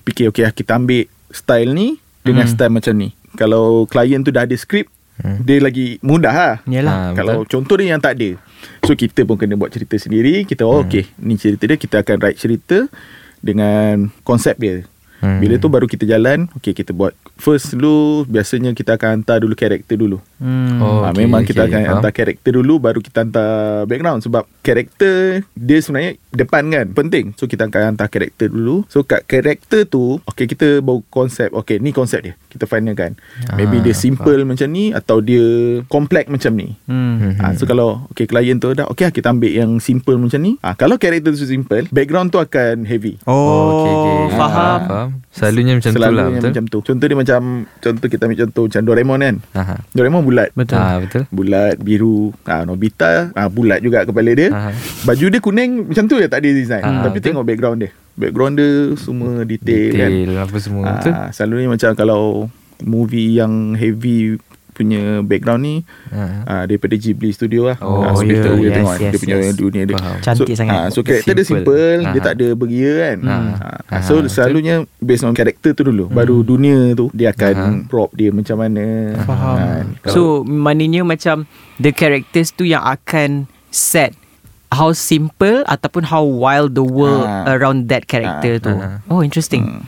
fikir 0.02 0.30
okay 0.30 0.44
lah 0.44 0.52
kita 0.52 0.72
ambil 0.74 1.04
style 1.30 1.72
ni 1.72 1.88
dengan 2.22 2.46
Hmm. 2.46 2.54
style 2.54 2.74
macam 2.74 2.94
ni. 2.96 3.10
Kalau 3.36 3.86
klien 3.86 4.20
tu 4.20 4.32
dah 4.32 4.44
ada 4.44 4.56
skrip 4.56 4.90
Hmm. 5.20 5.44
dia 5.44 5.60
lagi 5.60 6.00
mudah 6.00 6.32
lah. 6.32 6.56
Yalah 6.64 6.96
Ah, 6.96 7.12
Kalau 7.12 7.44
betul. 7.44 7.52
contoh 7.54 7.76
dia 7.76 7.92
yang 7.92 8.00
tak 8.00 8.16
ada. 8.16 8.40
So 8.82 8.94
kita 8.94 9.24
pun 9.24 9.36
kena 9.36 9.54
buat 9.54 9.68
cerita 9.68 9.96
sendiri. 9.96 10.44
Kita 10.44 10.64
oh 10.64 10.80
Hmm. 10.80 10.88
okay 10.88 11.12
ni 11.18 11.36
cerita 11.36 11.64
dia 11.64 11.76
kita 11.76 12.00
akan 12.00 12.16
write 12.18 12.40
cerita 12.40 12.88
dengan 13.40 14.12
konsep 14.22 14.56
dia. 14.56 14.88
Hmm. 15.20 15.38
Bila 15.38 15.56
tu 15.56 15.68
baru 15.68 15.84
kita 15.84 16.08
jalan 16.08 16.48
Okay 16.54 16.72
kita 16.72 16.96
buat 16.96 17.12
First 17.36 17.76
dulu 17.76 18.24
Biasanya 18.24 18.72
kita 18.72 18.96
akan 18.96 19.20
hantar 19.20 19.44
dulu 19.44 19.52
karakter 19.52 20.00
dulu 20.00 20.24
hmm. 20.40 20.80
Oh, 20.80 21.04
ha, 21.04 21.12
okay, 21.12 21.24
Memang 21.24 21.42
kita 21.44 21.64
okay, 21.64 21.72
akan 21.72 21.80
faham. 21.80 21.92
hantar 22.00 22.12
karakter 22.12 22.52
dulu 22.56 22.74
Baru 22.80 23.00
kita 23.00 23.28
hantar 23.28 23.50
background 23.86 24.20
Sebab 24.24 24.44
karakter 24.64 25.44
Dia 25.54 25.78
sebenarnya 25.84 26.16
Depan 26.32 26.64
kan 26.72 26.88
Penting 26.96 27.26
So 27.36 27.46
kita 27.46 27.68
akan 27.68 27.96
hantar 27.96 28.08
karakter 28.08 28.48
dulu 28.50 28.88
So 28.88 29.04
kat 29.04 29.28
karakter 29.28 29.86
tu 29.86 30.18
Okay 30.26 30.48
kita 30.48 30.80
bawa 30.80 31.04
konsep 31.12 31.52
Okay 31.52 31.78
ni 31.78 31.92
konsep 31.92 32.24
dia 32.24 32.34
Kita 32.48 32.66
finalkan 32.66 33.20
Maybe 33.54 33.80
Ah, 33.80 33.84
dia 33.86 33.96
simple 33.96 34.42
macam 34.48 34.68
ni 34.72 34.92
Atau 34.92 35.20
dia 35.20 35.44
Complex 35.86 36.32
macam 36.32 36.56
ni 36.56 36.80
Hmm. 36.90 37.38
Ha, 37.38 37.54
so 37.54 37.70
kalau 37.70 38.08
okay 38.10 38.26
klien 38.26 38.58
tu 38.58 38.74
dah 38.74 38.90
okay 38.90 39.10
kita 39.10 39.30
ambil 39.30 39.52
yang 39.52 39.78
simple 39.78 40.16
macam 40.18 40.40
ni. 40.42 40.56
Ha, 40.62 40.74
kalau 40.74 40.96
karakter 40.98 41.34
tu 41.34 41.46
simple, 41.46 41.86
background 41.90 42.30
tu 42.30 42.40
akan 42.40 42.86
heavy. 42.86 43.20
Oh, 43.26 43.84
okay, 43.84 43.94
okay. 43.94 44.16
faham. 44.38 44.58
Ah, 44.58 44.80
faham. 44.86 45.10
Selalunya 45.30 45.74
macam 45.78 45.92
tu 45.92 45.96
Selalunya 45.98 46.18
lah 46.20 46.28
betul. 46.32 46.50
macam 46.50 46.64
tu. 46.66 46.80
Contoh 46.82 47.06
dia 47.06 47.18
macam 47.18 47.42
contoh 47.80 48.08
kita 48.10 48.22
ambil 48.26 48.38
contoh 48.48 48.64
macam 48.66 48.82
Doraemon 48.86 49.20
kan. 49.22 49.36
Aha. 49.54 49.76
Doraemon 49.94 50.22
bulat. 50.30 50.50
Betul. 50.54 50.78
Ah, 50.78 50.98
betul. 51.02 51.24
Bulat 51.34 51.76
biru. 51.82 52.30
Ha, 52.46 52.62
Nobita 52.64 53.34
ha, 53.34 53.50
bulat 53.50 53.82
juga 53.82 54.06
kepala 54.06 54.32
dia. 54.38 54.50
Aha. 54.54 54.70
Baju 55.04 55.26
dia 55.26 55.42
kuning 55.42 55.90
macam 55.90 56.06
tu 56.06 56.22
je 56.22 56.30
tak 56.30 56.46
ada 56.46 56.50
design. 56.54 56.84
Ah, 56.86 57.10
Tapi 57.10 57.18
betul. 57.18 57.34
tengok 57.34 57.46
background 57.50 57.78
dia. 57.82 57.92
Background 58.14 58.54
dia 58.60 58.72
semua 59.00 59.42
detail, 59.42 59.90
kan. 59.98 60.10
Detail 60.14 60.32
apa 60.38 60.58
semua 60.62 60.84
betul. 60.94 61.14
Ha, 61.18 61.22
selalunya 61.34 61.70
macam 61.74 61.90
kalau 61.98 62.24
movie 62.80 63.36
yang 63.36 63.76
heavy 63.76 64.38
punya 64.80 65.20
background 65.22 65.62
ni 65.62 65.76
Ha. 66.08 66.24
uh, 66.42 66.64
daripada 66.64 66.96
Ghibli 66.96 67.30
Studio 67.30 67.68
lah. 67.68 67.78
Oh, 67.80 68.00
Ah, 68.02 68.16
so 68.16 68.24
ya, 68.24 68.40
kita 68.40 68.48
boleh 68.50 68.64
yes, 68.64 68.78
tengok 68.80 68.96
yes, 68.96 69.02
dia 69.04 69.20
punya 69.20 69.38
yes. 69.38 69.54
dunia 69.54 69.84
dia. 69.84 69.96
Faham. 69.96 70.16
Cantik 70.22 70.48
so, 70.48 70.56
sangat. 70.56 70.74
ah, 70.74 70.88
so 70.88 71.00
karakter 71.02 71.34
dia 71.34 71.44
Simple. 71.44 71.60
simple, 71.68 71.98
dia 72.08 72.16
Ah. 72.16 72.24
tak 72.24 72.34
ada 72.34 72.48
beria 72.54 72.92
kan. 72.96 73.18
Ah. 73.22 73.36
Ah, 73.36 73.80
Ah, 73.90 74.02
so 74.02 74.14
betul. 74.18 74.32
selalunya 74.32 74.76
based 74.98 75.22
on 75.22 75.34
karakter 75.34 75.72
tu 75.74 75.84
dulu. 75.84 76.08
Baru 76.08 76.40
dunia 76.42 76.94
tu 76.94 77.12
dia 77.12 77.30
akan 77.30 77.54
Ah. 77.54 77.76
prop 77.86 78.10
dia 78.12 78.32
macam 78.32 78.56
mana. 78.58 78.86
Faham. 79.22 79.56
Ah, 79.56 79.82
kalau- 80.02 80.16
So 80.16 80.22
maknanya 80.42 81.04
macam 81.04 81.44
The 81.76 81.92
characters 81.92 82.52
tu 82.52 82.64
yang 82.64 82.82
akan 82.82 83.46
Set 83.68 84.16
How 84.70 84.92
simple 84.92 85.66
Ataupun 85.66 86.06
how 86.06 86.22
wild 86.22 86.74
The 86.74 86.82
world 86.82 87.24
Ah. 87.24 87.50
Around 87.50 87.88
that 87.88 88.06
character 88.06 88.56
Ah, 88.56 88.62
tu 88.62 88.74
ah. 88.74 88.96
Oh 89.08 89.20
interesting 89.20 89.66
Hmm. 89.66 89.82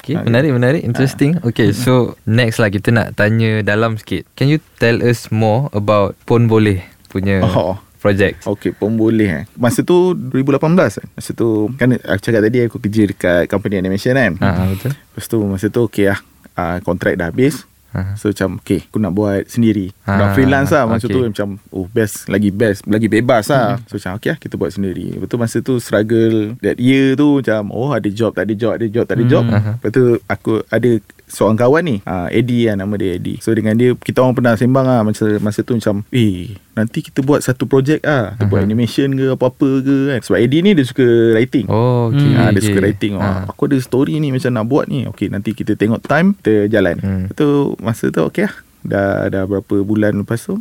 Okay, 0.00 0.16
Ah, 0.16 0.24
menarik, 0.24 0.50
menarik, 0.50 0.80
interesting. 0.80 1.36
Okay, 1.44 1.76
so 1.76 2.16
next 2.24 2.56
lah 2.56 2.66
kita 2.66 2.88
nak 2.88 3.12
tanya 3.14 3.60
dalam 3.60 3.94
sikit. 3.94 4.24
Can 4.32 4.48
you 4.48 4.56
tell 4.80 4.96
us 4.98 5.28
more 5.28 5.68
about 5.70 6.16
Pon 6.24 6.48
Boleh 6.48 6.80
punya 7.06 7.44
Oh. 7.44 7.76
project? 8.00 8.48
Okey, 8.48 8.72
pun 8.72 8.96
boleh 8.96 9.28
eh. 9.28 9.44
Masa 9.54 9.84
tu 9.84 10.16
2018 10.16 10.56
kan. 10.96 11.06
Masa 11.12 11.30
tu 11.30 11.68
kan 11.76 11.92
aku 11.92 12.16
cakap 12.18 12.40
tadi 12.40 12.58
aku 12.64 12.80
kerja 12.80 13.02
dekat 13.04 13.42
company 13.46 13.76
animation 13.76 14.16
kan. 14.16 14.40
Ha, 14.40 14.72
betul. 14.72 14.96
Lepas 14.96 15.24
tu 15.28 15.36
masa 15.44 15.68
tu 15.68 15.84
okey 15.84 16.08
lah. 16.08 16.20
Uh, 16.56 16.80
kontrak 16.80 17.14
dah 17.14 17.28
habis. 17.28 17.68
Ha. 17.90 18.14
So 18.14 18.30
macam 18.30 18.62
okay 18.62 18.86
Aku 18.86 19.02
nak 19.02 19.10
buat 19.18 19.50
sendiri 19.50 19.90
Ah, 20.06 20.14
Nak 20.14 20.28
freelance 20.38 20.70
lah 20.70 20.86
Masa 20.86 21.10
okay. 21.10 21.14
tu 21.14 21.20
macam 21.26 21.48
Oh 21.74 21.90
best 21.90 22.30
Lagi 22.30 22.54
best 22.54 22.86
Lagi 22.86 23.10
bebas 23.10 23.50
lah 23.50 23.82
So 23.90 23.98
macam 23.98 24.14
okay 24.14 24.30
lah 24.30 24.38
Kita 24.38 24.54
buat 24.54 24.70
sendiri 24.70 25.18
Betul 25.18 25.42
masa 25.42 25.58
tu 25.58 25.82
struggle 25.82 26.54
That 26.62 26.78
year 26.78 27.18
tu 27.18 27.42
Macam 27.42 27.74
oh 27.74 27.90
ada 27.90 28.06
job 28.06 28.38
Tak 28.38 28.46
ada 28.46 28.54
job 28.54 28.72
Ada 28.78 28.86
job 28.86 29.04
tak 29.10 29.16
ada 29.18 29.24
job 29.26 29.42
Aha. 29.42 29.72
Lepas 29.82 29.90
tu 29.90 30.04
Aku 30.30 30.62
ada 30.70 30.90
Seorang 31.30 31.54
kawan 31.54 31.82
ni 31.82 31.96
uh, 32.02 32.26
Eddie 32.28 32.66
lah 32.66 32.74
nama 32.76 32.94
dia 32.94 33.14
Eddie 33.14 33.38
So 33.38 33.50
dengan 33.50 33.72
dia 33.72 33.94
Kita 33.94 34.20
orang 34.20 34.34
pernah 34.34 34.52
sembang 34.52 34.82
lah 34.82 35.00
Masa, 35.00 35.38
masa 35.38 35.62
tu 35.62 35.72
macam 35.72 36.02
Eh 36.10 36.58
Nanti 36.74 37.00
kita 37.00 37.22
buat 37.22 37.38
satu 37.38 37.64
projek 37.64 38.02
lah 38.02 38.34
Kita 38.34 38.44
buat 38.44 38.58
Aha. 38.58 38.66
animation 38.66 39.14
ke 39.14 39.30
Apa-apa 39.30 39.68
ke 39.78 39.96
kan 40.10 40.20
Sebab 40.20 40.38
Eddie 40.38 40.60
ni 40.60 40.70
dia 40.72 40.82
suka 40.82 41.06
writing 41.32 41.66
Oh, 41.66 42.10
Hmm. 42.10 42.18
okay. 42.18 42.32
Ah, 42.34 42.48
dia 42.48 42.58
okay. 42.58 42.66
suka 42.66 42.78
writing. 42.80 43.14
Oh, 43.14 43.22
Ah. 43.22 43.46
Aku 43.46 43.64
ada 43.64 43.78
story 43.78 44.18
ni 44.18 44.28
macam 44.28 44.50
nak 44.50 44.66
buat 44.66 44.84
ni. 44.84 45.06
Okay, 45.06 45.28
nanti 45.28 45.52
kita 45.52 45.72
tengok 45.72 46.02
time, 46.02 46.34
kita 46.34 46.66
jalan. 46.66 46.96
Hmm. 46.98 47.24
Tu, 47.30 47.46
masa 47.78 48.08
tu 48.08 48.20
okay 48.20 48.44
lah. 48.44 48.54
Dah, 48.80 49.06
dah 49.28 49.42
berapa 49.44 49.74
bulan 49.80 50.16
lepas 50.16 50.40
tu, 50.40 50.58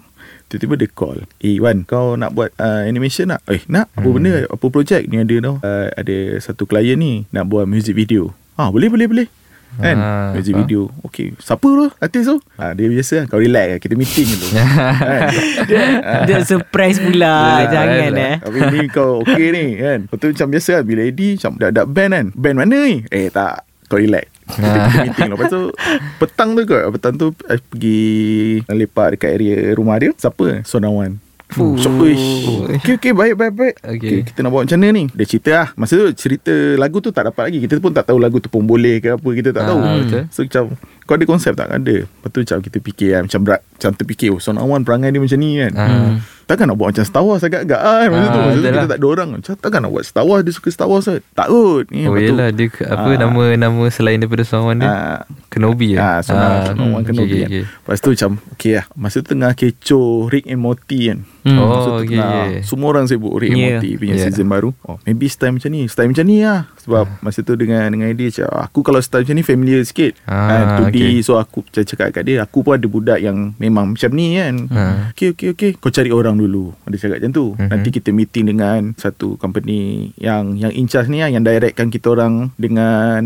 tiba-tiba 0.47 0.75
dia 0.75 0.89
call. 0.89 1.23
Eh, 1.39 1.57
Wan, 1.57 1.81
kau 1.81 2.13
nak 2.13 2.31
buat 2.31 2.51
uh, 2.55 2.83
animation 2.83 3.31
tak? 3.31 3.41
Eh, 3.47 3.63
nak? 3.65 3.89
Apa 3.91 4.03
Hmm. 4.03 4.13
benda? 4.13 4.45
Apa 4.45 4.65
projek? 4.67 5.07
Ni 5.07 5.17
ada 5.17 5.35
tau. 5.41 5.55
Uh, 5.57 5.87
ada 5.89 6.15
satu 6.37 6.63
klien 6.63 6.93
ni 6.93 7.25
nak 7.29 7.47
buat 7.47 7.63
music 7.63 7.95
video. 7.95 8.35
Ah, 8.53 8.69
boleh, 8.69 8.87
boleh, 8.87 9.07
boleh. 9.07 9.27
Kan? 9.77 9.95
Ah, 9.95 10.33
music 10.33 10.51
faham. 10.51 10.61
video. 10.63 10.81
Okay. 11.05 11.27
Siapa 11.37 11.61
tu? 11.63 11.87
Artis 11.95 12.23
tu? 12.25 12.37
Ah, 12.55 12.73
dia 12.73 12.85
biasa 12.85 13.13
lah. 13.15 13.25
Kau 13.27 13.37
relax 13.37 13.65
lah. 13.67 13.77
Kita 13.77 13.93
meeting 13.93 14.27
dulu. 14.27 14.47
kan? 15.69 15.89
Ah. 16.01 16.23
Dia 16.25 16.37
surprise 16.41 16.97
pula 16.97 17.29
Ah, 17.29 17.61
Jangan 17.65 18.11
lah. 18.11 18.25
eh 18.25 18.35
Tapi 18.39 18.59
ni 18.69 18.81
kau 18.87 19.21
okay 19.21 19.47
ni 19.51 19.65
kan 19.75 19.99
Lepas 20.03 20.17
tu 20.17 20.27
macam 20.29 20.47
biasa 20.49 20.69
lah 20.71 20.83
Bila 20.83 21.01
Eddie 21.03 21.33
macam 21.35 21.51
dah, 21.55 21.69
dah 21.71 21.85
band 21.85 22.11
kan 22.11 22.25
Band 22.33 22.55
mana 22.57 22.75
ni 22.81 22.95
Eh 23.07 23.29
tak 23.29 23.61
Kau 23.85 23.97
relax 23.97 24.25
Kita, 24.47 24.59
kita 24.59 24.97
meeting 24.99 25.27
lah 25.27 25.35
Lepas 25.35 25.47
tu 25.49 25.61
Petang 26.17 26.49
tu 26.53 26.61
kot 26.63 26.83
Petang 26.91 27.13
tu 27.15 27.27
I 27.45 27.57
pergi 27.59 28.01
Lepak 28.65 29.07
dekat 29.15 29.31
area 29.31 29.55
rumah 29.73 29.95
dia 29.95 30.11
Siapa 30.13 30.63
Sonawan 30.63 31.28
Shock 31.49 31.97
Uish. 31.97 32.45
Okay 32.77 32.93
okay 32.95 33.11
baik 33.11 33.33
baik 33.33 33.53
baik 33.53 33.75
Okay. 33.81 33.97
okay. 33.97 34.17
Kita 34.21 34.45
nak 34.45 34.53
buat 34.53 34.69
macam 34.69 34.77
mana 34.77 34.89
ni 34.93 35.03
Dia 35.09 35.25
cerita 35.25 35.49
lah 35.51 35.67
Masa 35.73 35.97
tu 35.97 36.05
cerita 36.13 36.53
lagu 36.77 37.01
tu 37.01 37.09
tak 37.09 37.25
dapat 37.25 37.49
lagi 37.49 37.57
Kita 37.65 37.81
pun 37.81 37.89
tak 37.89 38.05
tahu 38.05 38.21
lagu 38.21 38.37
tu 38.37 38.47
pun 38.47 38.61
boleh 38.61 39.01
ke 39.01 39.17
apa 39.17 39.29
Kita 39.33 39.49
tak 39.49 39.65
tahu 39.65 39.79
Ah, 39.81 39.97
betul. 39.97 40.23
So 40.29 40.45
macam 40.45 40.63
Kau 41.09 41.17
ada 41.17 41.25
konsep 41.25 41.53
tak? 41.53 41.65
Ada 41.67 42.05
Lepas 42.05 42.29
tu 42.29 42.39
macam 42.39 42.57
kita 42.61 42.77
fikir 42.79 43.09
kan 43.11 43.21
Macam 43.25 43.39
berat 43.41 43.61
Macam 43.67 43.89
terfikir 43.95 44.29
Oh 44.29 44.37
Sonawan 44.37 44.81
perangai 44.81 45.09
dia 45.09 45.17
macam 45.17 45.35
ni 45.35 45.57
kan 45.57 45.73
Ah. 45.73 46.13
Takkan 46.47 46.65
nak 46.65 46.77
buat 46.77 46.89
macam 46.89 47.01
Star 47.03 47.21
Wars 47.21 47.41
agak-agak 47.41 47.77
kan 47.77 48.07
Masa 48.07 48.17
Ah, 48.19 48.25
tu 48.27 48.39
Masa 48.39 48.57
tu 48.57 48.65
kita 48.67 48.87
tak 48.87 48.99
ada 48.99 49.07
orang 49.07 49.27
Macam 49.31 49.53
takkan 49.55 49.79
nak 49.79 49.91
buat 49.91 50.01
Star 50.03 50.23
Wars 50.23 50.41
Dia 50.41 50.49
suka 50.51 50.69
Star 50.69 50.85
Wars 50.85 51.05
kan 51.05 51.21
Tak 51.31 51.47
kot 51.47 51.85
ni, 51.87 52.05
Oh 52.05 52.13
yelah 52.15 52.49
dia 52.49 52.67
ke- 52.67 52.85
apa 52.85 53.05
Ah. 53.07 53.17
nama 53.19 53.41
nama 53.55 53.83
selain 53.87 54.17
daripada 54.17 54.41
Sonawan 54.43 54.77
dia? 54.77 54.85
Ah, 54.87 55.19
Kenobi 55.47 55.93
ya. 55.93 55.97
Ah, 55.99 56.19
Sonawan 56.19 56.59
Sonawan 56.67 56.89
hmm, 56.95 57.07
Kenobi 57.07 57.25
okay, 57.27 57.39
kan 57.39 57.49
okay. 57.51 57.63
Lepas 57.67 57.97
tu 57.99 58.09
macam 58.11 58.31
Okay 58.51 58.71
lah 58.71 58.85
Masa 58.93 59.15
tu 59.17 59.27
tengah 59.27 59.51
kecoh 59.53 60.09
Rick 60.27 60.45
and 60.45 60.57
Morty 60.59 61.01
kan 61.07 61.19
Hmm. 61.39 61.55
Oh, 61.55 61.65
Masa 61.65 61.87
tu 61.87 61.93
okay, 61.95 62.07
tengah 62.11 62.33
okay. 62.43 62.61
Semua 62.63 62.87
orang 62.89 63.05
sibuk 63.05 63.33
Rick 63.35 63.49
and 63.49 63.59
Yeah. 63.59 63.71
Morty 63.75 63.91
Punya 63.95 64.13
Yeah. 64.13 64.25
season 64.27 64.47
baru 64.47 64.69
oh, 64.83 64.97
Maybe 65.03 65.25
style 65.25 65.53
macam 65.53 65.69
ni 65.69 65.81
Style 65.85 66.09
macam 66.09 66.25
ni 66.25 66.37
lah 66.41 66.67
Sebab 66.79 67.05
masa 67.19 67.39
tu 67.39 67.53
dengan 67.53 67.87
Dengan 67.87 68.09
dia 68.11 68.27
cakap 68.27 68.57
Aku 68.65 68.81
kalau 68.81 68.99
style 68.99 69.23
macam 69.23 69.37
ni 69.37 69.43
Familiar 69.43 69.81
sikit 69.81 70.17
Ah, 70.25 70.81
2D 70.83 70.98
okay. 71.01 71.21
So 71.21 71.35
aku 71.35 71.61
macam 71.61 71.81
cakap 71.81 72.07
kat 72.11 72.23
dia 72.23 72.41
Aku 72.41 72.59
pun 72.59 72.73
ada 72.73 72.83
budak 72.83 73.17
yang 73.17 73.55
Memang 73.55 73.93
macam 73.93 74.09
ni 74.11 74.35
kan. 74.35 74.55
Ah. 74.69 74.95
Okay 75.09 75.31
okay 75.31 75.47
okay 75.51 75.71
Kau 75.73 75.89
cari 75.89 76.09
orang 76.09 76.35
dulu. 76.35 76.75
Dia 76.85 76.99
cakap 76.99 77.19
macam 77.19 77.31
tu. 77.31 77.45
Mhm. 77.53 77.67
Nanti 77.67 77.89
kita 77.89 78.09
meeting 78.09 78.45
dengan 78.47 78.91
Satu 78.93 79.35
company 79.35 80.11
Yang 80.15 80.43
yang 80.57 80.71
in 80.71 80.85
charge 80.85 81.07
ni 81.07 81.19
lah 81.19 81.27
Yang 81.27 81.43
directkan 81.47 81.87
kita 81.87 82.11
orang 82.11 82.51
Dengan 82.55 83.21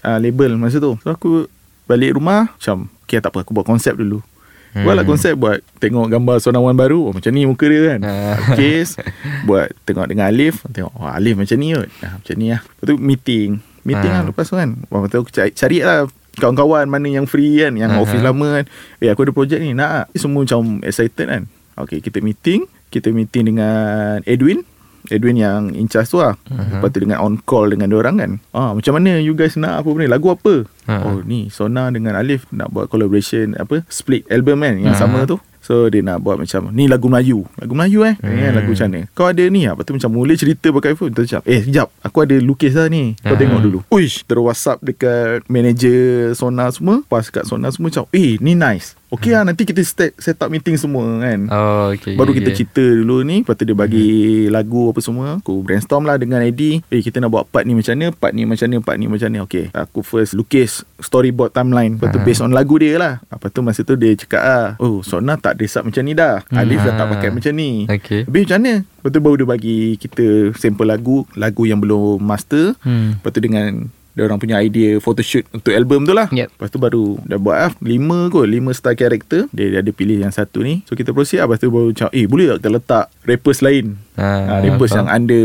uh, 0.00 0.18
Label 0.18 0.54
masa 0.54 0.78
tu. 0.78 0.94
So 1.00 1.08
aku 1.08 1.48
Balik 1.84 2.14
rumah 2.14 2.50
Macam 2.50 2.88
Okay 3.02 3.18
tak 3.18 3.30
apa 3.30 3.42
Aku 3.42 3.52
buat 3.52 3.64
konsep 3.64 3.94
dulu. 3.94 4.24
Hmm. 4.72 4.82
Buatlah 4.82 5.04
konsep 5.04 5.34
Buat 5.34 5.62
tengok 5.78 6.08
gambar 6.08 6.36
Sonawan 6.38 6.74
baru. 6.74 7.08
Oh, 7.08 7.12
Macam 7.12 7.30
ni 7.30 7.44
muka 7.44 7.64
dia 7.64 7.94
kan. 7.94 8.00
Ah. 8.02 8.36
Case 8.54 8.98
Buat 9.44 9.70
tengok 9.82 10.08
dengan 10.08 10.26
Alif. 10.26 10.66
Tengok 10.66 10.90
oh, 10.94 11.06
Alif 11.06 11.36
macam 11.36 11.56
ni 11.56 11.72
kot. 11.72 11.86
Ah, 12.00 12.18
Macam 12.18 12.34
ni 12.34 12.46
lah. 12.50 12.60
Lepas 12.60 12.84
tu 12.84 12.94
meeting. 12.96 13.50
Meeting 13.84 14.10
Ah. 14.10 14.24
lah 14.24 14.32
lepas 14.32 14.48
tu 14.48 14.56
kan. 14.56 14.70
Lepas 14.74 15.06
tu 15.06 15.16
aku 15.20 15.30
cari, 15.30 15.52
cari 15.52 15.78
lah 15.78 16.08
Kawan-kawan 16.34 16.86
mana 16.86 17.06
yang 17.06 17.24
free 17.24 17.58
kan 17.58 17.74
Yang 17.74 17.90
Aha. 17.90 18.00
office 18.00 18.22
lama 18.22 18.48
kan 18.52 18.64
Eh 18.98 19.08
aku 19.08 19.24
ada 19.24 19.32
projek 19.32 19.58
ni 19.58 19.72
Nak 19.72 19.88
tak? 19.88 20.06
Semua 20.16 20.42
macam 20.42 20.80
excited 20.80 21.26
kan 21.26 21.42
Okay 21.76 21.98
kita 21.98 22.18
meeting 22.18 22.64
Kita 22.88 23.08
meeting 23.08 23.50
dengan 23.50 24.18
Edwin 24.24 24.62
Edwin 25.04 25.36
yang 25.36 25.68
in 25.70 25.84
charge 25.84 26.08
tu 26.08 26.16
lah 26.16 26.32
uh-huh. 26.34 26.80
Lepas 26.80 26.88
tu 26.88 26.98
dengan 26.98 27.20
on 27.20 27.36
call 27.38 27.68
dengan 27.68 27.92
orang 27.92 28.16
kan 28.16 28.30
ah, 28.50 28.72
Macam 28.72 28.96
mana 28.96 29.18
you 29.18 29.32
guys 29.32 29.54
nak 29.54 29.80
apa 29.80 29.88
benda 29.88 30.10
Lagu 30.10 30.28
apa 30.28 30.66
Uh-huh. 30.84 31.00
Oh 31.00 31.18
ni 31.20 31.48
Sona 31.48 31.88
dengan 31.88 32.12
Alif 32.12 32.44
Nak 32.50 32.68
buat 32.68 32.86
collaboration 32.86 33.56
Apa 33.56 33.88
Split 33.88 34.28
album 34.28 34.60
kan 34.60 34.76
Yang 34.76 34.94
Uh-huh. 34.94 35.00
sama 35.00 35.24
tu 35.24 35.36
So 35.64 35.88
dia 35.88 36.04
nak 36.04 36.20
buat 36.20 36.36
macam 36.36 36.68
Ni 36.70 36.84
lagu 36.84 37.08
Melayu. 37.08 37.48
Lagu 37.56 37.72
Melayu 37.72 38.04
eh? 38.04 38.14
Hmm. 38.20 38.52
Lagu 38.52 38.76
macam 38.76 38.86
mana 38.86 39.00
Kau 39.10 39.24
ada 39.24 39.40
ni 39.48 39.64
lah 39.64 39.72
Lepas 39.72 39.88
tu 39.88 39.96
macam 39.96 40.10
mula 40.12 40.36
cerita 40.36 40.68
pakai 40.68 40.92
phone. 40.92 41.10
Tu 41.10 41.24
macam 41.24 41.40
Eh 41.42 41.64
sekejap. 41.64 41.88
Aku 42.04 42.18
ada 42.20 42.36
lukis 42.36 42.76
lah 42.76 42.86
ni. 42.86 43.16
Kau 43.16 43.32
Ah. 43.32 43.40
tengok 43.40 43.60
dulu. 43.64 43.78
Uish. 43.88 44.28
Terus 44.28 44.44
whatsapp 44.44 44.78
dekat 44.78 45.40
Manager 45.48 46.36
Sona 46.36 46.68
semua. 46.68 47.00
Pas 47.04 47.24
kat 47.24 47.48
Sona 47.48 47.72
semua 47.72 47.88
macam 47.88 48.04
Eh 48.12 48.36
ni 48.38 48.52
nice. 48.52 48.92
Okay 49.08 49.30
lah 49.30 49.46
nanti 49.46 49.62
kita 49.62 49.78
set, 49.80 50.10
set 50.18 50.34
up 50.36 50.50
meeting 50.50 50.74
semua 50.74 51.06
kan? 51.22 51.46
Oh 51.46 51.94
okay. 51.94 52.18
Baru 52.18 52.34
okay, 52.34 52.42
kita 52.42 52.50
okay. 52.50 52.58
cerita 52.60 52.82
dulu 52.82 53.22
ni. 53.22 53.40
Lepas 53.40 53.54
tu 53.54 53.62
dia 53.62 53.72
bagi 53.72 54.08
lagu 54.50 54.90
apa 54.90 54.98
semua. 54.98 55.38
Aku 55.38 55.62
brainstorm 55.62 56.02
lah 56.02 56.18
dengan 56.18 56.42
Eddie. 56.42 56.82
Eh 56.90 56.98
kita 56.98 57.22
nak 57.22 57.30
buat 57.30 57.46
part 57.46 57.62
ni 57.62 57.72
macam 57.72 57.94
mana 57.94 58.10
Part 58.10 58.34
ni 58.34 58.42
macam 58.42 58.66
mana 58.66 58.82
Part 58.82 58.96
ni 58.98 59.06
macam 59.06 59.30
mana. 59.30 59.46
Okay. 59.46 59.70
Aku 59.70 60.02
first 60.02 60.34
lukis 60.34 60.82
storyboard 60.98 61.54
timeline. 61.54 61.94
Lepas 61.94 62.10
tu 62.10 62.18
Ah. 62.18 62.26
based 62.26 62.42
on 62.42 62.50
lagu 62.50 62.74
dia 62.74 62.98
lah. 62.98 63.22
Lepas 63.30 63.48
tu 63.48 63.60
masa 63.62 63.80
tu 63.80 63.94
dia 63.94 64.18
cakap 64.18 64.42
ah, 64.42 64.68
Oh 64.82 65.06
Sona 65.06 65.38
tak 65.38 65.53
dress 65.54 65.74
up 65.74 65.84
macam 65.84 66.02
ni 66.02 66.12
dah 66.12 66.42
Alif 66.50 66.80
dah 66.80 66.94
tak 66.94 67.06
Ah. 67.06 67.10
pakai 67.10 67.30
macam 67.30 67.52
ni 67.52 67.70
Okay. 67.86 68.22
Habis 68.22 68.42
macam 68.44 68.58
mana 68.58 68.74
Lepas 68.84 69.10
tu 69.10 69.20
baru 69.20 69.34
dia 69.36 69.48
bagi 69.48 69.78
kita 69.94 70.24
sampel 70.54 70.86
lagu 70.86 71.16
Lagu 71.34 71.62
yang 71.62 71.78
belum 71.78 72.18
master 72.18 72.74
Hmm. 72.80 73.16
Lepas 73.16 73.30
tu 73.30 73.40
dengan 73.40 73.70
dia 74.14 74.22
orang 74.22 74.38
punya 74.38 74.56
idea 74.56 74.96
photoshoot 74.96 75.42
untuk 75.50 75.70
album 75.70 76.02
tu 76.02 76.10
lah. 76.10 76.26
Yep. 76.28 76.48
Lepas 76.50 76.68
tu 76.68 76.78
baru 76.78 77.18
dah 77.20 77.36
buat 77.36 77.56
lah. 77.56 77.70
Lima 77.80 78.26
kot. 78.28 78.46
Lima 78.46 78.70
style 78.70 78.94
character. 78.94 79.50
Dia, 79.50 79.66
dia 79.68 79.80
ada 79.80 79.90
pilih 79.90 80.16
yang 80.16 80.30
satu 80.30 80.62
ni. 80.62 80.80
So 80.84 80.94
kita 80.94 81.10
proceed 81.10 81.38
lah. 81.38 81.46
Lepas 81.46 81.58
tu 81.58 81.68
baru 81.68 81.90
macam, 81.90 82.08
eh 82.08 82.24
boleh 82.24 82.46
tak 82.48 82.56
kita 82.56 82.68
letak 82.70 83.04
rappers 83.22 83.60
lain? 83.60 83.86
Ah, 84.14 84.22
Ah, 84.48 84.58
rappers 84.60 84.94
yang 84.94 85.04
faham. 85.04 85.18
under 85.18 85.44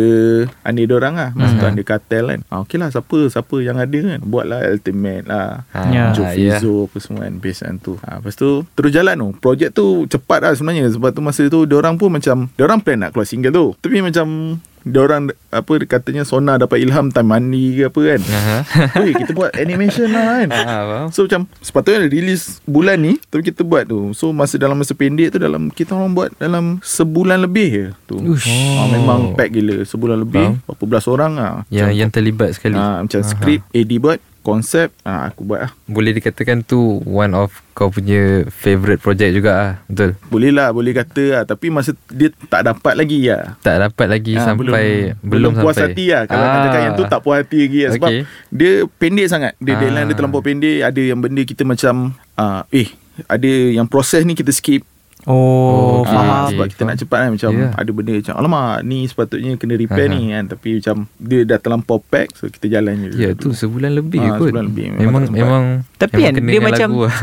under 0.61 0.85
dia 0.85 0.95
orang 0.95 1.13
lah. 1.15 1.29
Masa 1.33 1.51
tu 1.51 1.59
Mhm. 1.59 1.71
under 1.71 1.81
cartel 1.83 2.23
kan. 2.27 2.39
Ah, 2.47 2.61
okay 2.61 2.77
lah 2.77 2.87
siapa 2.87 3.17
siapa 3.25 3.55
yang 3.57 3.75
ada 3.75 3.99
kan. 4.07 4.19
Buat 4.21 4.45
lah 4.45 4.59
Ultimate 4.69 5.25
lah. 5.25 5.65
Ah, 5.71 5.89
Ya. 5.89 6.03
Joe 6.11 6.29
ya. 6.29 6.53
Fizzo 6.55 6.85
apa 6.85 6.97
semua 6.99 7.25
kan 7.25 7.33
Based 7.35 7.61
on 7.61 7.75
tu 7.75 7.97
ha, 7.99 8.17
Lepas 8.17 8.35
tu 8.35 8.61
Terus 8.69 8.91
jalan 8.91 9.15
tu 9.15 9.29
Projek 9.35 9.69
tu 9.71 10.05
cepat 10.05 10.39
lah 10.39 10.51
sebenarnya 10.51 10.85
Sebab 10.87 11.09
tu 11.09 11.19
masa 11.19 11.41
tu 11.45 11.65
Diorang 11.65 11.95
pun 11.95 12.11
macam 12.11 12.45
Diorang 12.53 12.77
plan 12.77 12.99
nak 12.99 13.11
keluar 13.11 13.25
single 13.25 13.49
tu 13.51 13.65
Tapi 13.79 13.99
macam 13.99 14.57
Diorang 14.81 15.27
Apa 15.47 15.71
katanya 15.81 16.21
Sona 16.21 16.55
dapat 16.55 16.79
ilham 16.79 17.07
Time 17.07 17.27
mandi 17.27 17.75
ke 17.75 17.87
apa 17.87 17.99
kan 18.07 18.21
Aha. 18.23 18.57
Weh 19.01 19.13
kita 19.13 19.31
buat 19.31 19.51
animation 19.53 20.07
lah 20.07 20.23
kan 20.39 20.49
Ah, 20.49 20.81
faham. 20.83 21.07
So 21.09 21.23
macam 21.23 21.41
Sepatutnya 21.57 22.05
release 22.05 22.63
Bulan 22.63 22.97
ni 22.97 23.19
Tapi 23.23 23.43
kita 23.43 23.61
buat 23.61 23.83
tu 23.83 24.13
So 24.13 24.29
masa 24.29 24.55
dalam 24.55 24.75
masa 24.75 24.91
pendek 24.91 25.31
tu 25.31 25.37
Dalam 25.37 25.67
Kita 25.67 25.93
orang 25.93 26.11
buat 26.11 26.29
Dalam 26.33 26.79
sebulan 26.79 27.41
lebih 27.41 27.67
je 27.67 27.85
tu 28.05 28.17
Ush. 28.25 28.47
ha, 28.47 28.87
Memang 28.87 29.33
pack 29.33 29.49
gila 29.49 29.81
Sebulan 29.81 30.17
lebih 30.19 30.45
Faham. 30.55 30.63
Berapa 30.65 30.83
belas 30.85 31.05
orang 31.05 31.31
lah 31.33 31.51
Yang 31.67 31.89
yang 31.95 32.09
terlibat 32.09 32.49
sekali. 32.53 32.73
ha, 32.73 32.99
Macam 32.99 33.19
Aha. 33.19 33.27
skrip 33.27 33.61
AD 33.69 33.91
buat 33.97 34.19
Konsep 34.39 34.89
ha, 35.01 35.27
Aku 35.27 35.43
buat 35.43 35.59
lah 35.61 35.71
Boleh 35.83 36.11
dikatakan 36.11 36.61
tu 36.61 36.77
one 37.01 37.31
of 37.31 37.51
kau 37.71 37.87
punya 37.87 38.43
favorite 38.49 38.97
project 38.97 39.31
juga 39.31 39.51
ah. 39.53 39.71
Betul. 39.85 40.19
Boleh 40.27 40.51
lah 40.51 40.69
Boleh 40.69 40.91
kata 40.91 41.23
lah 41.29 41.43
Tapi 41.43 41.67
masa 41.67 41.91
dia 42.07 42.27
tak 42.45 42.63
dapat 42.63 42.93
lagi 42.93 43.23
lah 43.25 43.55
Tak 43.59 43.75
dapat 43.81 44.07
lagi 44.09 44.33
Ah, 44.33 44.43
sampai 44.45 44.65
belum, 44.65 44.75
belum 45.21 45.51
puas 45.55 45.75
sampai. 45.75 45.91
hati 45.91 46.05
lah 46.09 46.21
Kalau 46.25 46.43
nak 46.43 46.59
cakap 46.65 46.81
yang 46.81 46.93
tu 46.93 47.03
tak 47.05 47.19
puas 47.19 47.37
hati 47.37 47.57
lagi 47.61 47.79
lah 47.79 47.91
Sebab 47.93 48.09
Okay. 48.09 48.21
dia 48.49 48.71
pendek 48.89 49.27
sangat 49.27 49.51
Dia 49.57 49.73
Ah. 49.73 49.79
deadline 49.79 50.05
dia 50.05 50.15
terlampau 50.15 50.41
pendek 50.41 50.79
Ada 50.81 51.01
yang 51.05 51.19
benda 51.19 51.41
kita 51.41 51.63
macam 51.63 51.93
uh, 52.35 52.61
Eh 52.69 52.89
ada 53.27 53.51
yang 53.69 53.83
proses 53.83 54.23
ni 54.23 54.31
kita 54.31 54.47
skip 54.49 54.79
Oh, 55.25 55.99
Okay, 55.99 56.09
Ah, 56.09 56.15
faham. 56.15 56.47
sebab 56.49 56.65
kita 56.69 56.81
nak 56.83 56.95
cepat 56.95 57.17
kan 57.19 57.29
Macam 57.31 57.51
Yeah. 57.51 57.71
ada 57.75 57.89
benda 57.89 58.11
macam 58.13 58.33
Alamak 58.35 58.75
ni 58.81 59.03
sepatutnya 59.03 59.51
kena 59.55 59.75
repair 59.75 60.07
Aha. 60.07 60.15
ni 60.15 60.21
kan 60.29 60.43
Tapi 60.47 60.69
macam 60.79 60.95
Dia 61.13 61.39
dah 61.43 61.57
terlampau 61.57 61.99
pack 61.99 62.27
So 62.33 62.47
kita 62.47 62.71
jalan 62.71 62.93
je 63.03 63.09
Ya 63.13 63.29
tu 63.33 63.51
sebulan 63.51 63.91
lebih 63.93 64.21
Ah, 64.21 64.37
kot. 64.37 64.47
sebulan 64.47 64.65
lebih. 64.65 64.85
Memang 64.93 65.27
Memang 65.27 65.33
memang 65.33 65.63
Tapi 65.93 66.23
memang 66.23 66.31
kan, 66.31 66.43
dia 66.45 66.59
macam- 66.61 66.91
lah. 67.03 67.15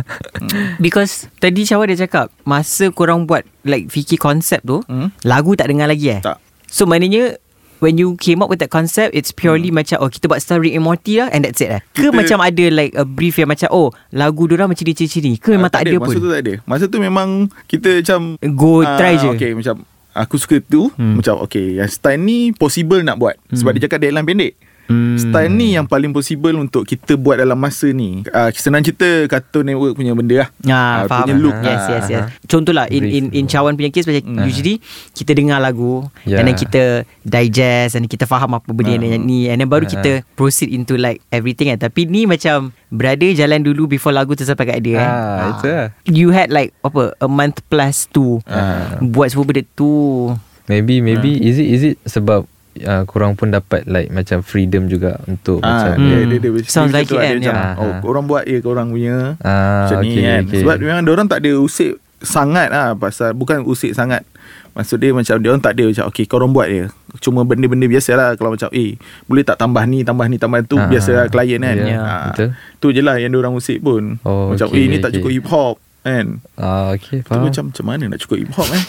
Because 0.76 1.32
Tadi 1.36 1.60
Syawa 1.62 1.88
dia 1.88 1.98
cakap 1.98 2.28
Masa 2.42 2.90
korang 2.90 3.24
buat 3.24 3.48
Like 3.62 3.88
fikir 3.88 4.18
konsep 4.18 4.60
tu 4.60 4.84
Hmm? 4.84 5.08
Lagu 5.22 5.54
tak 5.54 5.72
dengar 5.72 5.88
lagi 5.88 6.10
eh 6.10 6.20
Tak 6.20 6.36
So 6.66 6.84
maknanya 6.84 7.40
When 7.78 7.96
you 7.96 8.16
came 8.16 8.40
up 8.40 8.48
with 8.48 8.58
that 8.58 8.68
concept 8.68 9.12
It's 9.12 9.30
purely 9.30 9.68
macam 9.68 10.00
Oh 10.00 10.08
kita 10.08 10.26
buat 10.26 10.40
style 10.40 10.60
Rick 10.60 10.72
and 10.72 10.82
Morty 10.82 11.18
lah 11.18 11.28
And 11.28 11.44
that's 11.44 11.60
it 11.60 11.68
lah. 11.68 11.80
Ke 11.92 12.08
Kita- 12.08 12.14
macam 12.14 12.38
ada 12.40 12.64
like 12.68 12.92
A 12.92 13.04
brief 13.04 13.36
yang 13.36 13.46
macam 13.46 13.68
Oh 13.68 13.88
lagu 14.10 14.44
diorang 14.44 14.66
macam 14.66 14.80
ni 14.80 14.92
ciri-ciri 14.92 15.36
Ke 15.36 15.52
memang 15.52 15.68
Ah, 15.68 15.78
tak, 15.78 15.86
ada, 15.86 15.96
Masa 15.96 16.06
pun? 16.08 16.14
tu 16.18 16.30
tak 16.30 16.42
ada. 16.42 16.54
Masa 16.64 16.84
tu 16.86 16.98
memang 16.98 17.28
Kita 17.64 17.88
macam 18.00 18.20
Go 18.52 18.80
Ah, 18.80 18.96
try 18.96 19.14
je. 19.16 19.28
Okay 19.30 19.52
macam 19.52 19.84
Aku 20.12 20.36
suka 20.36 20.56
tu 20.58 20.88
hmm. 20.90 21.20
Macam 21.20 21.40
okay 21.40 21.76
Yang 21.76 21.96
style 21.96 22.18
ni 22.18 22.50
Possible 22.50 23.00
nak 23.00 23.16
buat. 23.16 23.36
Sebab 23.50 23.76
dia 23.76 23.84
cakap 23.84 24.00
deadline 24.00 24.24
pendek 24.24 24.52
Hmm. 24.86 25.18
Style 25.18 25.50
ni 25.50 25.74
yang 25.74 25.82
paling 25.82 26.10
possible 26.10 26.54
Untuk 26.54 26.86
kita 26.86 27.14
buat 27.14 27.36
dalam 27.36 27.54
masa 27.54 27.90
ni 27.90 28.22
uh, 28.24 28.50
Senang 28.50 28.80
cerita 28.80 29.06
Cartoon 29.26 29.66
Network 29.66 29.94
punya 29.94 30.14
benda 30.14 30.46
lah 30.46 30.48
Ah, 30.62 30.72
Ah, 30.72 30.98
faham. 31.04 31.26
punya 31.26 31.34
look. 31.36 31.56
Yes, 31.58 31.74
Ah, 31.76 31.90
yes, 31.90 32.06
yes. 32.06 32.20
ah. 32.20 32.26
Contohlah 32.46 32.86
in 32.86 33.02
in 33.04 33.24
in 33.32 33.44
cawan 33.44 33.74
punya 33.74 33.90
case 33.90 34.06
macam 34.06 34.22
usually 34.42 34.78
kita 35.10 35.32
dengar 35.32 35.58
lagu 35.58 36.06
Yeah. 36.22 36.38
and 36.38 36.46
then 36.46 36.54
kita 36.54 36.82
digest 37.20 37.94
and 37.94 38.06
kita 38.06 38.24
faham 38.24 38.54
apa 38.54 38.68
benda 38.68 38.94
Ah. 38.94 39.02
yang 39.02 39.20
ni 39.20 39.46
and 39.46 39.58
then 39.58 39.66
baru 39.66 39.84
Ah. 39.84 39.92
kita 39.92 40.12
proceed 40.32 40.68
into 40.68 40.94
like 40.94 41.18
everything 41.28 41.66
kan. 41.66 41.78
Tapi 41.80 42.04
ni 42.04 42.24
macam 42.24 42.70
brother 42.88 43.30
jalan 43.32 43.60
dulu 43.60 43.86
before 43.88 44.14
lagu 44.14 44.32
tu 44.32 44.42
sampai 44.42 44.68
kat 44.68 44.78
dia 44.80 44.96
kan. 44.96 45.10
Ah, 45.10 45.46
itu 45.52 45.66
lah. 45.66 45.86
You 46.06 46.28
had 46.30 46.48
like 46.48 46.70
apa 46.80 47.10
a 47.16 47.26
month 47.26 47.58
plus 47.66 48.06
tu 48.06 48.38
Ah. 48.44 49.02
buat 49.02 49.28
semua 49.28 49.44
benda 49.44 49.66
tu. 49.68 50.30
Maybe 50.66 50.98
maybe 50.98 51.34
is 51.36 51.56
it 51.56 51.68
is 51.68 51.82
it 51.84 51.96
sebab 52.04 52.46
uh, 52.82 53.02
korang 53.04 53.32
pun 53.32 53.48
dapat 53.48 53.84
like 53.84 54.08
macam 54.08 54.40
freedom 54.40 54.86
juga 54.86 55.16
untuk 55.24 55.60
Ah, 55.60 55.88
macam 55.88 55.90
Hmm. 55.94 56.04
dia, 56.04 56.18
dia, 56.26 56.38
dia, 56.38 56.50
dia, 56.52 56.62
Sounds 56.66 56.90
dia 56.90 56.96
like 56.96 57.06
it 57.06 57.12
lah, 57.12 57.22
kan, 57.22 57.30
dia 57.30 57.40
macam, 57.40 57.54
yeah. 57.54 57.72
Oh 57.74 57.84
Ah. 57.86 57.98
korang 58.00 58.24
buat 58.26 58.44
je 58.44 58.58
Korang 58.58 58.88
punya 58.90 59.16
ah, 59.40 59.86
Macam 59.86 59.98
ni 60.00 60.10
okay, 60.10 60.22
kan 60.22 60.42
okay. 60.44 60.60
Sebab 60.60 60.76
memang 60.78 61.04
orang 61.06 61.26
tak 61.26 61.40
ada 61.40 61.50
usik 61.54 61.92
Sangat 62.16 62.68
lah 62.68 62.92
Pasal 62.92 63.32
Bukan 63.32 63.62
usik 63.62 63.92
sangat 63.92 64.24
Maksud 64.72 64.98
dia 64.98 65.12
macam 65.12 65.36
Dia 65.36 65.48
orang 65.48 65.60
tak 65.60 65.72
ada 65.72 65.84
macam 65.86 66.04
Okay 66.08 66.24
korang 66.24 66.50
buat 66.50 66.66
je 66.66 66.88
Cuma 67.18 67.44
benda-benda 67.44 67.84
biasa 67.86 68.12
lah 68.12 68.28
Kalau 68.34 68.52
macam 68.52 68.68
Eh 68.70 68.96
boleh 69.24 69.40
tak 69.40 69.56
tambah 69.56 69.84
ni 69.84 70.00
Tambah 70.00 70.26
ni 70.26 70.36
tambah 70.36 70.60
tu 70.62 70.76
Ah, 70.76 70.88
Biasa 70.88 71.10
lah 71.14 71.26
klien 71.28 71.60
kan 71.60 71.76
yeah, 71.76 72.00
Ah, 72.00 72.20
betul. 72.30 72.48
Tu 72.76 72.86
je 72.92 73.00
lah 73.00 73.16
yang 73.16 73.30
dia 73.30 73.38
orang 73.38 73.52
usik 73.52 73.80
pun 73.80 74.16
Oh, 74.20 74.52
Macam 74.52 74.68
okay, 74.68 74.80
eh 74.80 74.86
ni 74.86 74.96
tak 74.98 75.12
okay. 75.12 75.20
cukup 75.20 75.30
hip 75.30 75.46
hop 75.46 75.76
Kan? 76.06 76.38
Ah, 76.54 76.94
okay, 76.94 77.18
Tu 77.18 77.26
faham. 77.26 77.42
macam 77.42 77.74
macam 77.74 77.84
mana 77.84 78.06
nak 78.06 78.22
cukup 78.22 78.38
hip 78.38 78.52
hop 78.54 78.68
eh 78.70 78.82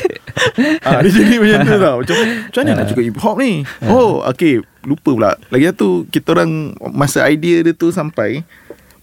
ah, 0.88 1.04
Dia 1.04 1.10
jadi 1.12 1.36
macam 1.36 1.58
tu 1.62 1.76
tau. 1.76 1.96
Macam 2.00 2.16
macam 2.16 2.60
mana 2.64 2.70
nak 2.72 2.86
cukup 2.88 3.04
hip 3.04 3.18
hop 3.20 3.36
ni 3.36 3.52
Oh 3.84 4.24
okay 4.24 4.64
Lupa 4.80 5.12
pula. 5.12 5.36
Lagi 5.52 5.68
satu 5.68 6.08
Kita 6.08 6.32
orang 6.32 6.72
Masa 6.90 7.28
idea 7.28 7.60
dia 7.60 7.76
tu 7.76 7.92
sampai 7.92 8.40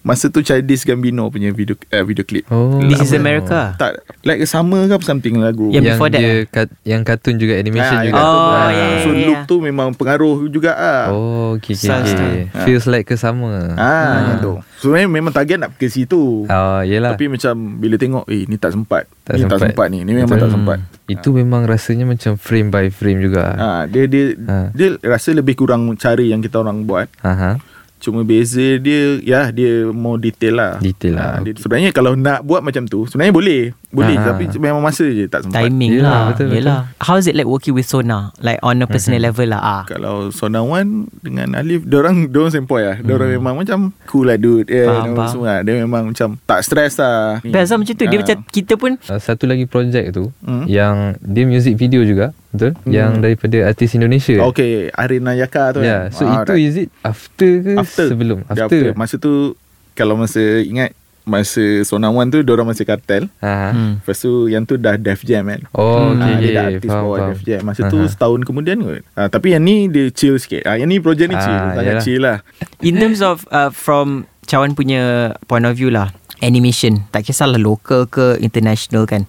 Masa 0.08 0.32
tu 0.32 0.40
Childish 0.40 0.88
Gambino 0.88 1.28
punya 1.28 1.52
video 1.52 1.76
uh, 1.92 2.00
video 2.02 2.24
clip. 2.24 2.48
Oh. 2.48 2.80
This 2.80 3.04
is. 3.04 3.12
America. 3.12 3.76
Tak 3.76 4.00
like 4.24 4.40
sama 4.46 4.88
ke 4.88 4.96
something 5.02 5.36
lagu. 5.36 5.68
Yang 5.68 5.84
yang 5.84 5.84
before 5.92 6.08
that, 6.08 6.22
dia 6.22 6.34
kat, 6.46 6.68
yang 6.86 7.02
kartun 7.04 7.36
juga 7.36 7.58
animation 7.58 7.98
Ah, 7.98 8.04
juga. 8.06 8.16
Oh, 8.16 8.24
tu. 8.24 8.38
Ah, 8.38 8.70
ya, 8.70 8.86
ya, 8.86 8.98
So 9.02 9.10
ya. 9.12 9.26
look 9.26 9.40
tu 9.44 9.56
memang 9.60 9.92
pengaruh 9.92 10.48
juga 10.48 10.72
ah. 10.74 11.06
Oh, 11.10 11.58
okay, 11.58 11.74
okay, 11.74 11.90
Sounds 11.90 12.08
okay. 12.08 12.48
nice. 12.48 12.64
Feels 12.64 12.86
like 12.86 13.04
ke 13.04 13.18
sama. 13.18 13.76
Ah, 13.76 14.32
yang 14.32 14.40
tu. 14.40 14.54
Sebenarnya 14.78 15.10
memang 15.10 15.34
target 15.34 15.58
nak 15.58 15.76
ke 15.76 15.90
situ. 15.90 16.46
Oh, 16.46 16.80
yelah. 16.86 17.12
Tapi 17.12 17.28
macam 17.28 17.54
bila 17.76 17.96
tengok 17.98 18.24
eh 18.30 18.46
ni 18.46 18.56
tak 18.56 18.72
sempat. 18.72 19.10
Tak 19.26 19.36
ni 19.36 19.44
tak 19.44 19.60
sempat. 19.60 19.60
sempat 19.74 19.88
ni. 19.90 20.00
Ni 20.06 20.12
memang 20.14 20.30
Betul. 20.32 20.46
tak 20.46 20.52
sempat. 20.54 20.78
Itu 21.10 21.30
memang 21.34 21.66
rasanya 21.66 22.06
macam 22.06 22.38
frame 22.38 22.70
by 22.70 22.86
frame 22.88 23.20
juga. 23.20 23.44
Ah, 23.58 23.82
dia 23.84 24.06
dia 24.06 24.38
Ah. 24.46 24.70
dia 24.72 24.96
rasa 25.02 25.34
lebih 25.34 25.58
kurang 25.58 25.90
cara 25.98 26.22
yang 26.22 26.40
kita 26.40 26.62
orang 26.62 26.86
buat. 26.86 27.10
Aha. 27.20 27.58
Cuma 27.98 28.22
beza 28.22 28.78
dia 28.78 29.18
ya 29.26 29.50
dia 29.50 29.90
more 29.90 30.22
detail 30.22 30.54
lah. 30.58 30.74
Detail 30.78 31.18
lah, 31.18 31.26
Ah, 31.28 31.38
dia, 31.42 31.58
sebenarnya 31.58 31.90
kalau 31.90 32.14
nak 32.14 32.46
buat 32.46 32.62
macam 32.62 32.86
tu 32.86 33.10
sebenarnya 33.10 33.34
boleh. 33.34 33.62
Boleh 33.98 34.14
Ah. 34.14 34.26
tapi 34.30 34.46
memang 34.56 34.78
masa 34.80 35.04
je 35.04 35.26
tak 35.26 35.42
sempat. 35.42 35.58
Timing 35.60 35.92
Yelah, 35.96 36.06
lah 36.06 36.22
betul, 36.30 36.46
betul. 36.48 36.58
Yelah 36.62 36.80
How 37.00 37.16
is 37.16 37.26
it 37.26 37.34
like 37.34 37.46
working 37.46 37.74
with 37.74 37.84
Sona 37.84 38.30
Like 38.38 38.62
on 38.62 38.78
a 38.78 38.86
personal 38.86 39.18
Mhm. 39.18 39.26
level 39.26 39.48
lah 39.50 39.60
ah. 39.60 39.84
Kalau 39.84 40.30
Sona 40.30 40.62
One 40.62 40.90
dengan 41.18 41.54
Alif 41.54 41.82
Diorang 41.84 42.30
Diorang 42.30 42.54
sempoi 42.54 42.82
lah 42.84 42.96
Diorang 42.98 43.28
Hmm. 43.28 43.42
memang 43.42 43.54
macam 43.58 43.80
Cool 44.06 44.26
lah 44.26 44.38
dude 44.38 44.68
yeah, 44.68 44.86
Faham, 44.88 45.14
faham. 45.14 45.28
semua 45.28 45.48
lah. 45.50 45.60
Dia 45.62 45.74
memang 45.76 46.04
macam 46.08 46.28
Tak 46.40 46.60
stress 46.62 46.94
lah 46.96 47.42
Best 47.42 47.70
lah 47.70 47.78
macam 47.78 47.92
tu 47.92 48.04
Dia 48.04 48.14
Ah. 48.14 48.22
macam 48.22 48.38
Kita 48.48 48.74
pun 48.76 48.92
Uh, 49.02 49.18
satu 49.18 49.44
lagi 49.44 49.66
projek 49.66 50.06
tu 50.12 50.30
Hmm. 50.40 50.64
yang 50.66 50.96
dia 51.20 51.44
music 51.44 51.74
video 51.76 52.02
juga, 52.02 52.32
betul? 52.50 52.78
Hmm. 52.78 52.92
Yang 52.92 53.10
daripada 53.20 53.58
artis 53.66 53.90
Indonesia. 53.92 54.38
Okay 54.46 54.92
Arina 54.92 55.34
Yaka 55.34 55.74
tu 55.74 55.82
Ya, 55.82 56.08
kan 56.08 56.14
so 56.14 56.24
Ah, 56.24 56.44
itu 56.44 56.52
right. 56.52 56.64
is 56.64 56.76
it 56.78 56.90
after 57.02 57.50
ke 57.58 57.72
After 57.76 58.06
sebelum? 58.08 58.46
Dia 58.48 58.68
After. 58.68 58.94
Masa 58.94 59.16
tu 59.16 59.58
Kalau 59.94 60.14
masa 60.14 60.38
ingat 60.62 60.94
Masa 61.28 61.60
Sona 61.84 62.08
One 62.08 62.28
tu 62.28 62.40
Diorang 62.40 62.64
masih 62.64 62.82
kartel 62.84 63.28
Ha. 63.38 63.70
hmm. 63.70 63.92
Lepas 64.00 64.18
tu 64.18 64.48
yang 64.48 64.64
tu 64.64 64.76
dah 64.76 64.96
Def 64.96 65.22
Jam 65.22 65.44
kan 65.46 65.62
Oh, 65.72 66.10
Hmm. 66.10 66.18
okay, 66.18 66.34
dia 66.40 66.50
dah 66.54 66.66
artis 66.72 66.88
Faham, 66.88 67.04
bawa 67.04 67.16
faham. 67.18 67.30
Def 67.30 67.42
Jam 67.44 67.60
Masa 67.62 67.82
tu 67.86 68.00
Aha. 68.00 68.08
setahun 68.08 68.40
kemudian 68.42 68.78
kot 68.80 69.04
ah, 69.14 69.28
Tapi 69.28 69.48
yang 69.52 69.62
ni 69.62 69.86
Dia 69.86 70.08
chill 70.10 70.36
sikit 70.38 70.64
ah, 70.64 70.74
Yang 70.74 70.90
ni 70.90 70.98
projek 70.98 71.28
ni 71.28 71.36
Ah, 71.36 71.44
chill 71.44 71.60
Sangat 71.70 71.84
yalah. 71.86 72.02
chill 72.02 72.22
lah 72.22 72.38
In 72.80 72.96
terms 72.96 73.20
of 73.20 73.44
uh, 73.50 73.68
From 73.70 74.08
Cawan 74.44 74.72
punya 74.72 75.02
Point 75.44 75.64
of 75.64 75.76
view 75.76 75.90
lah 75.90 76.10
Animation 76.40 77.04
Tak 77.10 77.24
kisahlah 77.24 77.58
local 77.58 78.06
ke 78.06 78.40
International 78.40 79.04
kan 79.04 79.28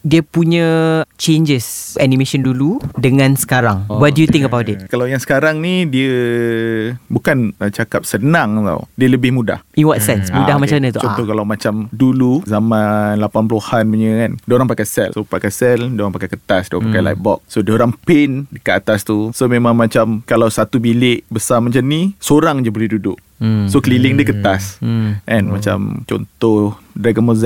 Dia 0.00 0.20
punya 0.20 0.66
Changes 1.14 1.94
Animation 1.96 2.40
dulu 2.40 2.80
Dengan 2.94 3.34
sekarang. 3.34 3.84
Oh, 3.86 4.00
What 4.00 4.12
do 4.12 4.20
you 4.20 4.28
think 4.28 4.42
about 4.42 4.64
it? 4.64 4.88
Kalau 4.88 5.04
yang 5.04 5.18
sekarang 5.18 5.58
ni 5.58 5.84
Dia 5.84 6.12
Bukan 7.06 7.52
nak 7.54 7.70
cakap 7.70 8.02
senang 8.02 8.60
tau. 8.60 8.88
Dia 8.94 9.06
lebih 9.06 9.30
mudah. 9.30 9.60
In 9.74 9.84
what 9.84 10.00
sense? 10.00 10.28
Hmm. 10.28 10.40
Mudah 10.40 10.56
Ah, 10.56 10.58
macam 10.58 10.72
okay. 10.72 10.82
mana 10.82 10.96
tu? 10.96 11.00
Contoh 11.00 11.24
ah. 11.24 11.28
kalau 11.28 11.44
macam 11.44 11.74
dulu 11.90 12.40
Zaman 12.42 13.20
80-an 13.20 13.84
punya 13.86 14.10
kan 14.18 14.30
Diorang 14.42 14.66
pakai 14.66 14.86
sel 14.86 15.10
So 15.10 15.22
pakai 15.22 15.52
sel 15.52 15.80
Diorang 15.86 16.10
pakai 16.10 16.28
kertas 16.28 16.66
Diorang 16.66 16.86
pakai 16.86 16.98
Hmm. 16.98 17.06
light 17.06 17.20
box 17.20 17.38
So 17.46 17.60
diorang 17.60 17.92
paint 17.94 18.48
Dekat 18.48 18.80
atas 18.80 19.04
tu. 19.04 19.28
So 19.30 19.46
memang 19.46 19.74
macam 19.74 20.24
Kalau 20.24 20.48
satu 20.48 20.76
bilik 20.76 21.28
Besar 21.28 21.60
macam 21.60 21.82
ni 21.82 22.16
Seorang 22.16 22.60
je 22.60 22.70
boleh 22.70 22.88
duduk. 22.90 23.20
Hmm. 23.36 23.64
So 23.66 23.80
keliling 23.80 24.16
dia 24.16 24.24
kertas. 24.26 24.76
Hmm. 24.78 25.20
Kan 25.22 25.48
macam 25.48 25.78
Contoh 26.04 26.76
Dragon 26.92 27.22
Ball 27.22 27.36
Z 27.36 27.44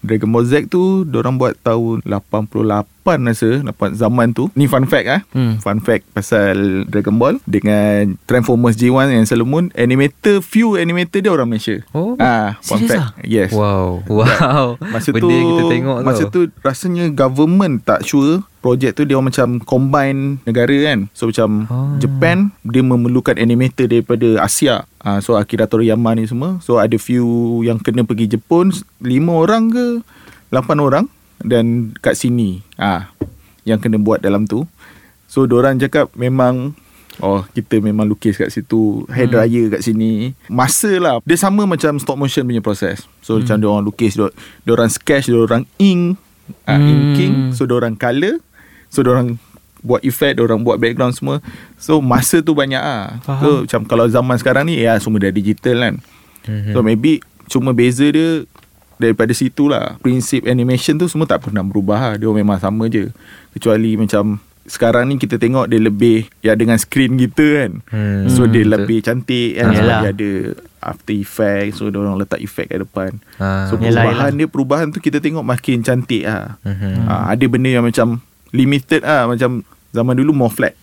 Dragon 0.00 0.28
Ball 0.28 0.44
Z 0.44 0.66
tu 0.66 1.04
Diorang 1.04 1.36
buat 1.36 1.54
tahun 1.56 2.00
88 2.02 2.80
rasa 3.22 3.50
Dapat 3.62 3.90
zaman 3.94 4.30
tu 4.30 4.48
Ni 4.52 4.64
fun 4.64 4.84
fact 4.84 5.06
ah. 5.06 5.20
Hmm. 5.30 5.56
Fun 5.56 5.78
fact 5.78 6.08
pasal 6.10 6.84
Dragon 6.84 7.14
Ball 7.14 7.36
Dengan 7.44 8.16
Transformers 8.24 8.74
G1 8.74 9.10
yang 9.10 9.24
Sailor 9.24 9.44
Moon 9.44 9.68
Animator 9.72 10.40
Few 10.40 10.76
animator 10.76 11.20
dia 11.20 11.28
orang 11.28 11.48
Malaysia 11.48 11.80
Oh. 11.90 12.16
ah, 12.16 12.56
Fun 12.60 12.84
fact 12.84 13.00
ah? 13.00 13.10
Yes 13.22 13.52
Wow. 13.52 14.04
Wow. 14.06 14.76
Masa 14.80 15.10
Benda 15.10 15.22
tu 15.22 15.30
kita 15.30 15.62
tengok 15.68 15.98
Masa 16.00 16.22
tau. 16.24 16.30
tu 16.30 16.40
rasanya 16.60 17.04
government 17.08 17.80
tak 17.80 18.02
sure 18.02 18.40
Projek 18.60 18.92
tu 18.92 19.08
dia 19.08 19.16
macam 19.16 19.56
combine 19.64 20.36
negara 20.44 20.76
kan. 20.84 21.08
So 21.16 21.32
macam 21.32 21.64
Ah. 21.72 21.96
Japan 21.96 22.52
Dia 22.60 22.84
memerlukan 22.84 23.40
animator 23.40 23.88
daripada 23.88 24.44
Asia. 24.44 24.84
Uh, 25.00 25.16
So 25.24 25.40
Akira 25.40 25.64
Toriyama 25.64 26.12
ni 26.12 26.28
semua. 26.28 26.60
So 26.60 26.76
ada 26.76 26.92
few 27.00 27.24
yang 27.64 27.80
kena 27.80 28.04
pergi 28.04 28.36
Jepun. 28.36 28.68
Lima 29.00 29.32
orang 29.32 29.72
ke? 29.72 29.86
Lapan 30.52 30.76
orang. 30.84 31.04
Dan 31.40 31.96
kat 32.04 32.20
sini 32.20 32.60
ah 32.76 33.08
Yang 33.64 33.88
kena 33.88 33.96
buat 33.96 34.20
dalam 34.20 34.44
tu. 34.44 34.68
So 35.24 35.48
orang 35.48 35.80
cakap 35.80 36.12
memang 36.12 36.76
Oh 37.20 37.44
kita 37.52 37.80
memang 37.84 38.08
lukis 38.08 38.36
kat 38.36 38.48
situ 38.52 39.04
Hair 39.08 39.28
dryer 39.32 39.66
kat 39.76 39.82
sini. 39.84 40.36
Masa 40.52 40.92
lah 41.00 41.20
Dia 41.24 41.36
sama 41.40 41.64
macam 41.64 41.96
stop 41.96 42.20
motion 42.20 42.44
punya 42.44 42.60
proses. 42.60 43.08
So 43.24 43.36
hmm. 43.36 43.48
macam 43.48 43.56
orang 43.64 43.84
lukis 43.88 44.20
dia 44.20 44.70
orang 44.72 44.92
sketch 44.92 45.32
orang 45.32 45.64
ink 45.80 46.20
uh, 46.68 46.76
Hmm. 46.76 46.88
Inking. 46.88 47.34
So 47.56 47.64
orang 47.70 47.96
color 47.96 48.40
So 48.90 49.00
orang 49.02 49.38
buat 49.80 50.02
effect 50.02 50.36
orang 50.36 50.60
buat 50.60 50.76
background 50.76 51.14
semua 51.14 51.40
So 51.76 51.98
masa 51.98 52.38
tu 52.38 52.52
banyak 52.52 52.76
ah. 52.76 53.16
Faham. 53.22 53.40
So 53.40 53.48
macam 53.64 53.80
kalau 53.86 54.06
zaman 54.06 54.36
sekarang 54.36 54.66
ni 54.66 54.76
Ya 54.76 54.98
semua 54.98 55.16
dah 55.18 55.30
digital 55.30 55.78
kan 55.80 55.94
Mhm. 56.40 56.72
So 56.72 56.80
maybe 56.80 57.20
Cuma 57.46 57.70
beza 57.70 58.04
dia 58.06 58.44
Daripada 58.96 59.30
situ 59.30 59.66
lah 59.66 59.96
Prinsip 59.98 60.44
animation 60.44 60.96
tu 60.96 61.04
Semua 61.04 61.24
tak 61.24 61.40
pernah 61.42 61.60
berubah 61.60 61.96
lah. 61.96 62.14
Dia 62.14 62.28
memang 62.28 62.56
sama 62.56 62.84
je 62.86 63.08
Kecuali 63.50 63.92
macam 63.94 64.36
Sekarang 64.62 65.04
ni 65.04 65.16
kita 65.16 65.36
tengok 65.36 65.64
Dia 65.66 65.76
lebih 65.78 66.28
Ya 66.38 66.52
dengan 66.52 66.76
screen 66.76 67.16
kita 67.16 67.44
kan 67.58 67.70
Hmm, 67.86 68.24
So 68.26 68.44
dia 68.44 68.60
betul. 68.60 68.72
lebih 68.74 68.98
cantik 69.00 69.50
kan 69.54 69.64
Ah, 69.64 69.70
Sebab 69.70 69.80
yelah. 69.82 70.00
dia 70.00 70.10
ada 70.10 70.30
After 70.82 71.14
effect 71.14 71.68
So 71.74 71.82
dia 71.86 71.98
orang 71.98 72.16
letak 72.16 72.38
effect 72.38 72.68
kat 72.68 72.80
depan 72.80 73.10
Ah. 73.36 73.64
So 73.66 73.76
Yelah, 73.76 74.00
perubahan 74.02 74.32
dia 74.34 74.46
Perubahan 74.46 74.86
tu 74.88 74.98
kita 74.98 75.16
tengok 75.18 75.40
Makin 75.42 75.80
cantik 75.82 76.24
lah 76.24 76.56
Mhm. 76.62 77.04
Ah, 77.04 77.24
Ada 77.28 77.44
benda 77.46 77.68
yang 77.70 77.84
macam 77.84 78.20
Limited 78.50 79.02
ah 79.02 79.24
Macam 79.24 79.62
Zaman 79.90 80.14
dulu 80.14 80.30
more 80.30 80.50
flat 80.50 80.74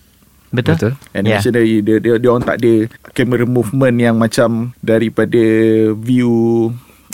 Betul? 0.48 0.80
Betul. 0.80 0.92
Animation 1.12 1.52
yeah. 1.52 1.60
dari 1.60 1.74
dia, 1.84 1.96
dia 2.00 2.14
dia 2.16 2.30
orang 2.30 2.40
tak 2.42 2.64
ada 2.64 2.74
camera 3.12 3.44
movement 3.44 3.96
yang 3.98 4.16
macam 4.16 4.72
daripada 4.80 5.44
view 5.94 6.32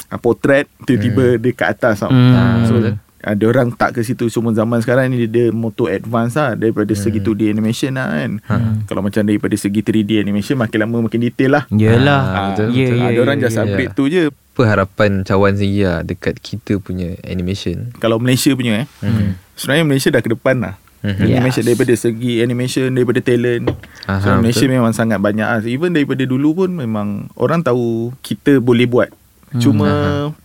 uh, 0.07 0.19
portrait 0.21 0.69
tiba-tiba 0.85 1.33
hmm. 1.33 1.41
dia 1.41 1.51
kat 1.51 1.67
atas 1.71 2.05
tau. 2.05 2.13
Hmm. 2.13 2.29
Ah, 2.29 2.61
So 2.61 2.77
betul. 2.77 2.93
ada 3.23 3.43
orang 3.47 3.73
tak 3.73 3.97
ke 3.97 4.05
situ 4.05 4.29
Cuma 4.29 4.51
zaman 4.51 4.77
sekarang 4.77 5.09
ni 5.09 5.25
Dia 5.25 5.49
motor 5.49 5.89
advance 5.89 6.35
lah 6.35 6.53
Daripada 6.53 6.93
segi 6.93 7.17
2D 7.17 7.49
animation 7.49 7.95
lah 7.95 8.11
kan 8.11 8.31
Hmm. 8.43 8.85
Kalau 8.85 9.01
macam 9.01 9.23
daripada 9.23 9.55
segi 9.55 9.79
3D 9.79 10.19
animation 10.19 10.53
Makin 10.53 10.77
lama 10.77 10.97
makin 11.01 11.23
detail 11.23 11.51
lah 11.55 11.63
Yelah 11.71 12.21
Ah, 12.27 12.45
betul, 12.51 12.67
Ya, 12.69 12.85
betul. 12.85 12.97
ya, 12.99 13.05
Ada 13.07 13.19
orang 13.23 13.37
ya, 13.37 13.43
just 13.43 13.55
ya. 13.55 13.61
upgrade 13.63 13.89
ya. 13.89 13.97
tu 13.97 14.03
je 14.05 14.21
Apa 14.53 14.61
harapan 14.63 15.21
cawan 15.21 15.53
sendiri 15.53 15.81
lah 15.83 15.99
dekat 16.01 16.37
kita 16.37 16.77
punya 16.77 17.17
animation? 17.23 17.89
Kalau 17.97 18.17
Malaysia 18.17 18.53
punya 18.53 18.85
eh 18.85 18.87
Hmm. 18.99 19.33
Sebenarnya 19.53 19.83
Malaysia 19.83 20.09
dah 20.09 20.21
ke 20.21 20.29
depan 20.29 20.57
lah 20.59 20.75
Mhm. 21.01 21.19
Animation 21.19 21.59
Yes. 21.59 21.67
daripada 21.67 21.93
segi 21.95 22.33
animation 22.39 22.87
Daripada 22.89 23.19
talent 23.19 23.65
Aha, 24.05 24.23
So 24.23 24.29
Malaysia 24.35 24.63
betul. 24.63 24.75
memang 24.77 24.93
sangat 24.93 25.19
banyak 25.19 25.43
lah 25.43 25.59
Even 25.61 25.91
daripada 25.91 26.23
dulu 26.23 26.55
pun 26.55 26.71
Memang 26.71 27.27
Orang 27.33 27.59
tahu 27.59 28.15
Kita 28.19 28.55
boleh 28.57 28.85
buat 28.85 29.11
Cuma 29.53 29.85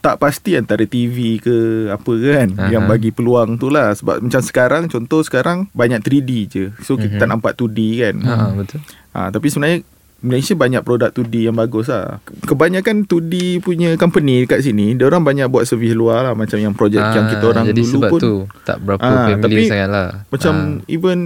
tak 0.01 0.18
pasti 0.18 0.53
antara 0.53 0.83
TV 0.83 1.38
ke 1.38 1.57
apa 1.88 2.12
kan 2.12 2.49
Aha. 2.59 2.68
yang 2.68 2.85
bagi 2.85 3.09
peluang 3.09 3.57
tu 3.57 3.68
lah 3.68 3.88
sebab 3.90 4.21
macam 4.21 4.42
sekarang 4.42 4.85
contoh 4.85 5.23
sekarang 5.23 5.64
banyak 5.73 6.03
3D 6.03 6.31
je 6.44 6.64
so 6.79 6.92
kita 6.92 7.16
Mhm. 7.16 7.21
tak 7.23 7.29
nampak 7.31 7.53
2D 7.55 7.79
kan 7.99 8.14
Ha, 8.21 8.53
betul. 8.53 8.85
ha, 9.11 9.31
tapi 9.31 9.49
sebenarnya 9.49 9.81
Malaysia 10.18 10.50
banyak 10.52 10.83
produk 10.83 11.11
2D 11.11 11.46
yang 11.46 11.54
bagus 11.54 11.87
lah 11.87 12.18
kebanyakan 12.42 13.04
2D 13.04 13.35
punya 13.61 13.94
company 13.94 14.42
kat 14.44 14.61
sini 14.61 14.92
dia 14.92 15.07
orang 15.07 15.22
banyak 15.22 15.46
buat 15.46 15.62
servis 15.62 15.92
luar 15.92 16.22
lah 16.22 16.35
macam 16.35 16.57
yang 16.57 16.72
projek 16.72 16.98
yang 16.98 17.26
kita 17.28 17.44
orang 17.44 17.64
Ah, 17.64 17.70
Jadi 17.70 17.81
dulu 17.81 17.92
sebab 17.94 18.11
pun 18.11 18.20
tu 18.20 18.35
tak 18.62 18.76
berapa 18.78 18.98
Ah, 18.98 19.11
familiar 19.31 19.38
tapi 19.38 19.62
sangat 19.64 19.88
lah. 19.88 20.09
macam 20.26 20.54
even 20.87 21.18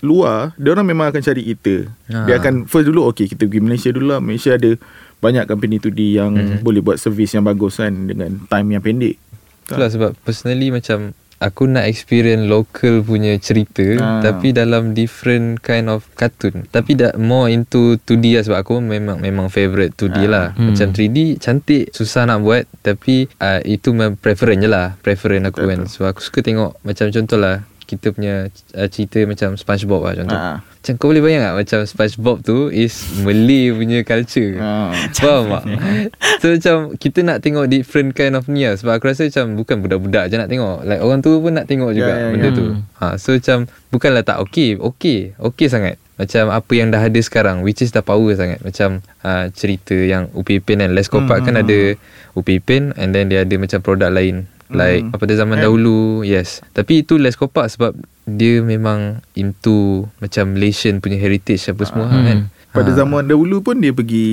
luar 0.00 0.52
dia 0.54 0.70
orang 0.70 0.84
memang 0.84 1.08
akan 1.08 1.22
cari 1.22 1.42
kita. 1.46 1.88
Ha. 2.10 2.26
Dia 2.26 2.36
akan 2.36 2.54
first 2.64 2.84
dulu 2.84 3.06
okay 3.06 3.24
kita 3.24 3.42
pergi 3.42 3.60
Malaysia 3.60 3.88
dulu 3.88 4.06
lah. 4.08 4.20
Malaysia 4.20 4.52
ada 4.52 4.74
banyak 5.16 5.44
company 5.46 5.78
2D 5.78 6.00
yang 6.12 6.30
Mhm. 6.30 6.60
boleh 6.60 6.82
buat 6.82 6.98
servis 6.98 7.30
yang 7.30 7.42
bagus 7.42 7.78
kan 7.78 7.94
dengan 8.04 8.42
time 8.44 8.68
yang 8.68 8.82
pendek. 8.82 9.16
Itulah 9.64 9.88
sebab 9.88 10.10
personally 10.20 10.68
macam 10.68 11.14
aku 11.38 11.68
nak 11.68 11.84
experience 11.84 12.44
local 12.44 13.00
punya 13.00 13.36
cerita 13.36 13.84
Ah. 13.96 14.20
tapi 14.20 14.50
dalam 14.50 14.92
different 14.92 15.60
kind 15.60 15.86
of 15.86 16.08
cartoon. 16.14 16.64
Tapi 16.66 16.96
dah 16.96 17.12
more 17.16 17.48
into 17.48 18.00
2D 18.00 18.36
lah 18.36 18.42
sebab 18.44 18.58
aku 18.58 18.74
memang 18.80 19.20
memang 19.20 19.46
favourite 19.48 19.92
2D 19.92 20.18
Ah. 20.24 20.28
lah. 20.28 20.46
Hmm. 20.54 20.72
Macam 20.72 20.88
3D 20.90 21.36
cantik 21.36 21.92
susah 21.92 22.24
nak 22.24 22.40
buat 22.40 22.64
tapi 22.80 23.28
uh, 23.38 23.60
itu 23.62 23.92
memang 23.92 24.16
preference 24.16 24.60
je 24.60 24.68
lah. 24.68 24.96
Preference 24.98 25.44
aku 25.48 25.60
Betul, 25.62 25.70
kan. 25.70 25.80
So 25.86 26.04
aku 26.04 26.20
suka 26.20 26.40
tengok 26.40 26.80
macam 26.80 27.06
contoh 27.12 27.38
lah 27.38 27.56
kita 27.86 28.10
punya 28.10 28.50
uh, 28.74 28.88
cerita 28.90 29.22
macam 29.22 29.54
SpongeBob 29.54 30.02
lah 30.02 30.14
contoh. 30.16 30.38
Ah. 30.38 30.58
Macam 30.86 31.02
kau 31.02 31.10
boleh 31.10 31.18
bayang 31.18 31.42
tak 31.42 31.54
macam 31.58 31.78
SpongeBob 31.82 32.46
tu 32.46 32.70
is 32.70 32.94
Malay 33.26 33.74
punya 33.74 34.06
culture. 34.06 34.54
Ah. 34.62 34.94
Faham 35.18 35.50
tak? 35.50 35.64
so 36.40 36.46
macam 36.54 36.76
kita 36.94 37.26
nak 37.26 37.42
tengok 37.42 37.66
different 37.66 38.14
kind 38.14 38.38
of 38.38 38.46
ni 38.46 38.62
lah. 38.62 38.78
Sebab 38.78 38.94
aku 38.94 39.10
rasa 39.10 39.26
macam 39.26 39.58
bukan 39.58 39.82
budak-budak 39.82 40.30
je 40.30 40.38
nak 40.38 40.46
tengok. 40.46 40.86
Like 40.86 41.02
orang 41.02 41.26
tua 41.26 41.42
pun 41.42 41.58
nak 41.58 41.66
tengok 41.66 41.90
juga 41.90 42.14
Ya, 42.14 42.22
ya, 42.22 42.30
benda 42.30 42.48
ya. 42.48 42.54
tu. 42.54 42.66
Hmm. 42.70 42.86
Ha, 43.02 43.18
so 43.18 43.34
macam 43.34 43.66
bukanlah 43.90 44.22
tak 44.22 44.38
okey. 44.46 44.78
Okey. 44.78 45.34
Okey 45.42 45.66
sangat. 45.66 45.98
macam 46.16 46.48
apa 46.48 46.72
yang 46.72 46.88
dah 46.88 47.02
ada 47.02 47.20
sekarang 47.20 47.60
which 47.60 47.84
is 47.84 47.92
dah 47.92 48.00
power 48.00 48.32
sangat 48.32 48.56
macam 48.64 49.04
uh, 49.20 49.52
cerita 49.52 49.92
yang 49.92 50.32
Upi 50.32 50.64
Ipin 50.64 50.80
kan 50.80 50.88
Les 50.96 51.04
Kopak 51.04 51.44
Hmm, 51.44 51.46
kan 51.52 51.54
ada 51.60 51.92
Upi 52.32 52.56
Ipin 52.56 52.96
and 52.96 53.12
then 53.12 53.28
dia 53.28 53.44
ada 53.44 53.52
macam 53.60 53.84
produk 53.84 54.08
lain 54.08 54.48
like 54.68 55.02
Hmm. 55.02 55.12
apa 55.12 55.22
pada 55.22 55.34
zaman 55.34 55.58
dahulu 55.58 56.22
yes. 56.22 56.62
Tapi 56.70 57.02
itu 57.02 57.16
Les 57.16 57.32
Kopak 57.32 57.66
sebab 57.68 57.92
dia 58.24 58.58
memang 58.58 59.22
into 59.32 60.08
macam 60.18 60.52
Malaysian 60.52 60.98
punya 60.98 61.16
heritage 61.16 61.66
apa 61.66 61.82
semua 61.82 62.06
Hmm. 62.06 62.24
kan. 62.24 62.38
Pada 62.72 62.90
Ah. 62.90 62.96
zaman 62.98 63.24
dahulu 63.24 63.62
pun 63.62 63.78
dia 63.78 63.88
pergi 63.88 64.26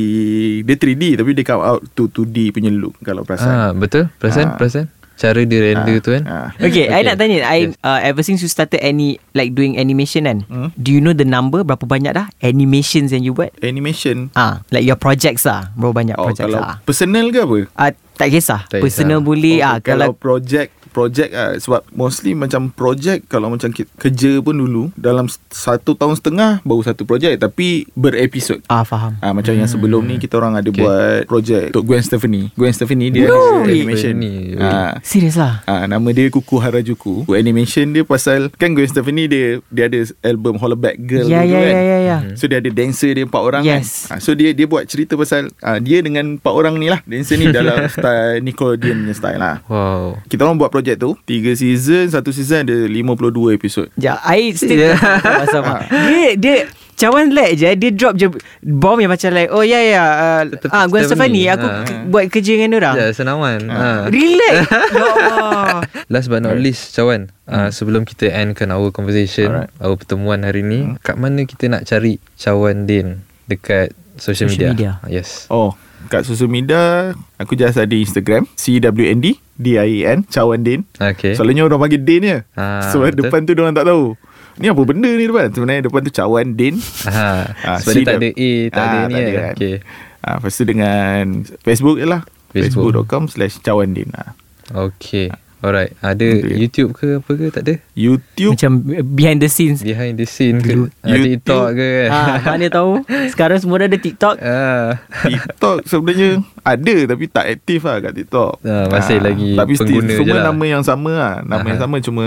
Dia 0.62 0.76
3D 0.76 1.15
Tapi 1.15 1.32
dia 1.32 1.46
come 1.46 1.63
out 1.63 1.82
to 1.93 2.08
2D 2.08 2.52
punya 2.52 2.67
look 2.69 3.00
Kalau 3.00 3.24
perasan. 3.24 3.48
Ah, 3.48 3.72
betul? 3.72 4.12
Perasan? 4.17 4.46
Ah. 4.46 4.58
perasan 4.58 4.86
cara 5.15 5.41
dia 5.41 5.60
render 5.63 5.97
tu 5.97 6.10
kan 6.12 6.23
ah. 6.26 6.47
Okay, 6.56 6.86
I 6.86 6.99
Okay. 6.99 7.02
nak 7.06 7.15
tanya 7.15 7.38
I 7.43 7.60
Yes. 7.63 7.78
uh, 7.80 7.99
Ever 8.02 8.21
since 8.21 8.39
you 8.39 8.47
started 8.47 8.80
any 8.80 9.15
Like 9.32 9.52
doing 9.52 9.76
animation 9.76 10.23
kan 10.23 10.43
Hmm. 10.45 10.69
Do 10.76 10.89
you 10.89 10.99
know 10.99 11.12
the 11.12 11.23
number 11.23 11.62
Berapa 11.62 11.84
banyak 11.84 12.12
dah 12.12 12.28
Animations 12.39 13.10
yang 13.10 13.21
you 13.21 13.32
buat 13.32 13.54
Animation 13.60 14.34
Ah, 14.34 14.65
Like 14.67 14.84
your 14.84 14.95
projects 14.95 15.43
lah 15.43 15.69
Berapa 15.73 15.93
banyak 15.95 16.15
Oh 16.15 16.28
projects 16.28 16.43
kalau 16.43 16.60
lah 16.60 16.76
personal 16.82 17.30
ke 17.30 17.39
apa 17.39 17.58
Ah, 17.73 17.91
Tak 18.13 18.28
kisah 18.30 18.62
Tak 18.65 18.80
Personal 18.80 19.19
kisah. 19.19 19.28
boleh 19.28 19.58
oh, 19.58 19.67
ah, 19.67 19.78
Kalau 19.80 20.10
Kalau 20.10 20.10
project 20.13 20.69
Project 20.93 21.32
ah, 21.32 21.53
Sebab 21.53 21.89
mostly 21.91 22.32
macam 22.34 22.69
project 22.69 23.25
Kalau 23.25 23.49
macam 23.49 23.67
kerja 23.73 24.32
pun 24.39 24.53
dulu 24.53 24.93
Dalam 24.93 25.25
satu 25.49 25.93
tahun 25.93 26.13
setengah 26.13 26.62
Baru 26.62 26.79
satu 26.79 27.03
project 27.03 27.36
Tapi 27.39 27.89
berepisod 27.91 28.62
Ah 28.67 28.84
faham 28.84 29.17
Ah 29.19 29.34
macam 29.34 29.51
yang 29.51 29.65
sebelum 29.65 30.06
ni 30.06 30.15
kita 30.17 30.38
orang 30.38 30.53
ada 30.56 30.69
Okay. 30.69 30.79
buat 30.79 31.21
projek 31.25 31.63
untuk 31.69 31.86
Gwen 31.86 32.01
Stefani. 32.01 32.49
Gwen 32.51 32.69
Stefani 32.69 33.10
dia 33.10 33.25
No 33.25 33.62
animation. 33.63 34.13
Stefani, 34.15 34.34
Ah 34.56 34.97
Serius 35.01 35.34
lah 35.36 35.62
Ah, 35.63 35.86
nama 35.86 36.10
dia 36.10 36.29
Kuku 36.29 36.58
Harajuku. 36.58 37.25
Animation 37.29 37.89
dia 37.89 38.01
pasal 38.03 38.49
kan 38.51 38.69
Gwen 38.69 38.86
Stefani 38.86 39.25
dia 39.25 39.62
dia 39.67 39.86
ada 39.86 39.97
album 40.21 40.56
Hollaback 40.56 40.97
Girl 40.99 41.25
dulu 41.25 41.34
ya 41.34 41.41
kan. 41.43 41.49
ya 41.69 41.82
ya 41.84 41.97
ya 41.99 42.17
So 42.34 42.45
dia 42.45 42.58
ada 42.58 42.69
dancer 42.69 43.12
dia 43.12 43.23
empat 43.23 43.38
orang 43.39 43.63
Yes. 43.63 44.08
kan. 44.08 44.17
Ah, 44.17 44.19
so 44.19 44.34
dia 44.34 44.51
dia 44.51 44.65
buat 44.65 44.84
cerita 44.84 45.13
pasal 45.13 45.49
ah, 45.60 45.77
dia 45.77 45.99
dengan 45.99 46.36
empat 46.36 46.53
orang 46.53 46.75
ni 46.75 46.89
lah. 46.89 46.99
Dancer 47.03 47.36
ni 47.36 47.47
dalam 47.49 47.86
style 47.93 48.41
Nickelodeon 48.41 48.97
punya 48.99 49.13
style 49.13 49.38
lah. 49.38 49.56
wow 49.63 50.17
Kita 50.25 50.43
orang 50.43 50.58
buat 50.58 50.67
projek 50.67 50.83
tu 50.86 51.15
Tiga 51.24 51.52
season 51.52 52.06
Satu 52.06 52.30
season 52.30 52.63
ada 52.63 52.76
52 52.84 53.00
episod 53.54 53.88
Ya, 53.96 54.19
I 54.22 54.52
still 54.52 54.76
Yeah. 54.76 55.00
yeah. 55.00 55.48
sama. 55.48 55.88
Dia 55.88 56.36
dia 56.36 56.56
cawan 56.93 57.32
lag 57.32 57.54
je 57.54 57.72
Dia 57.72 57.89
drop 57.89 58.13
je 58.15 58.28
Bomb 58.60 58.98
yang 58.98 59.08
macam 59.08 59.32
like 59.32 59.50
Oh 59.50 59.62
ya 59.62 59.80
ya 59.80 60.04
uh, 60.04 60.41
Tetap 60.46 60.69
ah, 60.69 60.86
Gwen 60.86 61.04
Stephanie. 61.04 61.46
Stefani 61.46 61.56
Aku 61.56 61.67
k- 61.88 62.04
buat 62.08 62.26
kerja 62.28 62.52
dengan 62.54 62.72
orang 62.76 62.96
ya 62.96 63.08
senaman 63.10 63.60
ah. 63.65 64.04
Relax 64.08 64.56
Ya 64.93 65.08
Allah 65.08 65.80
Last 66.06 66.28
but 66.28 66.41
not 66.41 66.56
least 66.56 66.91
Cawan 66.91 67.32
uh, 67.46 67.69
Sebelum 67.69 68.04
kita 68.04 68.28
endkan 68.28 68.69
our 68.69 68.89
conversation 68.89 69.50
Alright. 69.50 69.72
Our 69.78 69.96
pertemuan 69.96 70.41
hari 70.41 70.62
ni 70.62 71.00
Kat 71.00 71.15
mana 71.15 71.43
kita 71.43 71.65
nak 71.67 71.84
cari 71.84 72.19
Cawan 72.36 72.84
Din 72.84 73.24
Dekat 73.46 73.91
social, 74.15 74.46
Social 74.46 74.72
media. 74.72 75.00
media. 75.00 75.10
Yes 75.10 75.48
Oh 75.48 75.74
Kat 76.06 76.22
social 76.22 76.48
media 76.48 77.13
Aku 77.36 77.54
just 77.54 77.76
ada 77.76 77.92
Instagram 77.92 78.48
CWND 78.54 79.38
D-I-E-N 79.54 80.26
Cawan 80.26 80.62
Din. 80.62 80.82
Okay 80.94 81.34
Selalunya 81.34 81.62
orang 81.62 81.78
panggil 81.80 82.02
Din 82.02 82.22
je. 82.24 82.38
Ah, 82.54 82.88
So 82.88 83.02
betul. 83.02 83.22
depan 83.22 83.39
tu 83.44 83.54
orang 83.56 83.72
tak 83.72 83.86
tahu. 83.86 84.18
Ni 84.56 84.66
apa 84.66 84.82
benda 84.82 85.08
ni 85.08 85.24
depan? 85.24 85.50
Sebenarnya 85.50 85.82
depan 85.84 86.02
tu 86.02 86.12
Cawan 86.12 86.48
Din. 86.54 86.78
Aha, 87.04 87.54
Ah, 87.63 87.78
Sebab 87.78 87.92
dia 87.92 88.04
tak 88.04 88.16
ada 88.16 88.30
A 88.30 88.52
Tak 88.68 88.84
ada 88.84 88.96
Ah, 88.96 89.04
ni 89.04 89.13
tak 89.13 89.20
ada 89.20 89.30
kan. 89.30 89.44
Kan. 89.44 89.54
Okay 89.54 89.76
ah, 90.20 90.34
Lepas 90.36 90.54
tu 90.54 90.63
dengan 90.63 91.24
Facebook 91.60 91.98
je 91.98 92.06
lah. 92.06 92.22
Facebook. 92.50 92.89
Facebook.com 92.92 93.24
slash 93.28 93.56
Cawan 93.60 93.89
Din 93.92 94.10
ah. 94.13 94.34
Okay 94.72 95.30
Alright 95.63 95.95
Ada 95.97 96.28
Okay. 96.43 96.60
YouTube 96.60 96.91
ke 96.91 97.17
apa 97.17 97.32
ke 97.32 97.45
tak 97.47 97.63
ada 97.63 97.76
YouTube 97.93 98.52
Macam 98.54 98.84
behind 99.08 99.39
the 99.39 99.47
scenes 99.47 99.80
Behind 99.80 100.13
the 100.13 100.28
scene 100.28 100.60
ke 100.60 100.76
You- 100.76 100.91
ah, 100.99 101.08
YouTube. 101.08 101.39
TikTok 101.39 101.67
ke 101.71 101.88
kan 101.88 102.10
ah, 102.12 102.36
Mana 102.45 102.65
tahu 102.67 102.91
Sekarang 103.32 103.58
semua 103.58 103.80
dah 103.80 103.88
ada 103.88 103.95
TikTok 103.95 104.36
ah. 104.38 104.99
TikTok 105.23 105.78
sebenarnya 105.86 106.30
ada 106.62 106.95
tapi 107.06 107.23
tak 107.26 107.45
aktif 107.49 107.80
lah 107.82 107.99
kat 107.99 108.13
TikTok. 108.13 108.52
Ah, 108.62 108.88
masih 108.88 109.19
lagi 109.19 109.52
Tapi 109.54 109.71
still 109.73 109.88
pengguna 109.89 110.08
je 110.10 110.17
semua 110.17 110.36
lah. 110.36 110.43
nama 110.45 110.63
yang 110.65 110.84
sama 110.84 111.12
lah. 111.12 111.36
Nama 111.41 111.58
Aha. 111.58 111.69
yang 111.69 111.80
sama 111.80 111.95
cuma 111.99 112.26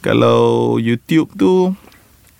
kalau 0.00 0.42
YouTube 0.76 1.30
tu 1.32 1.74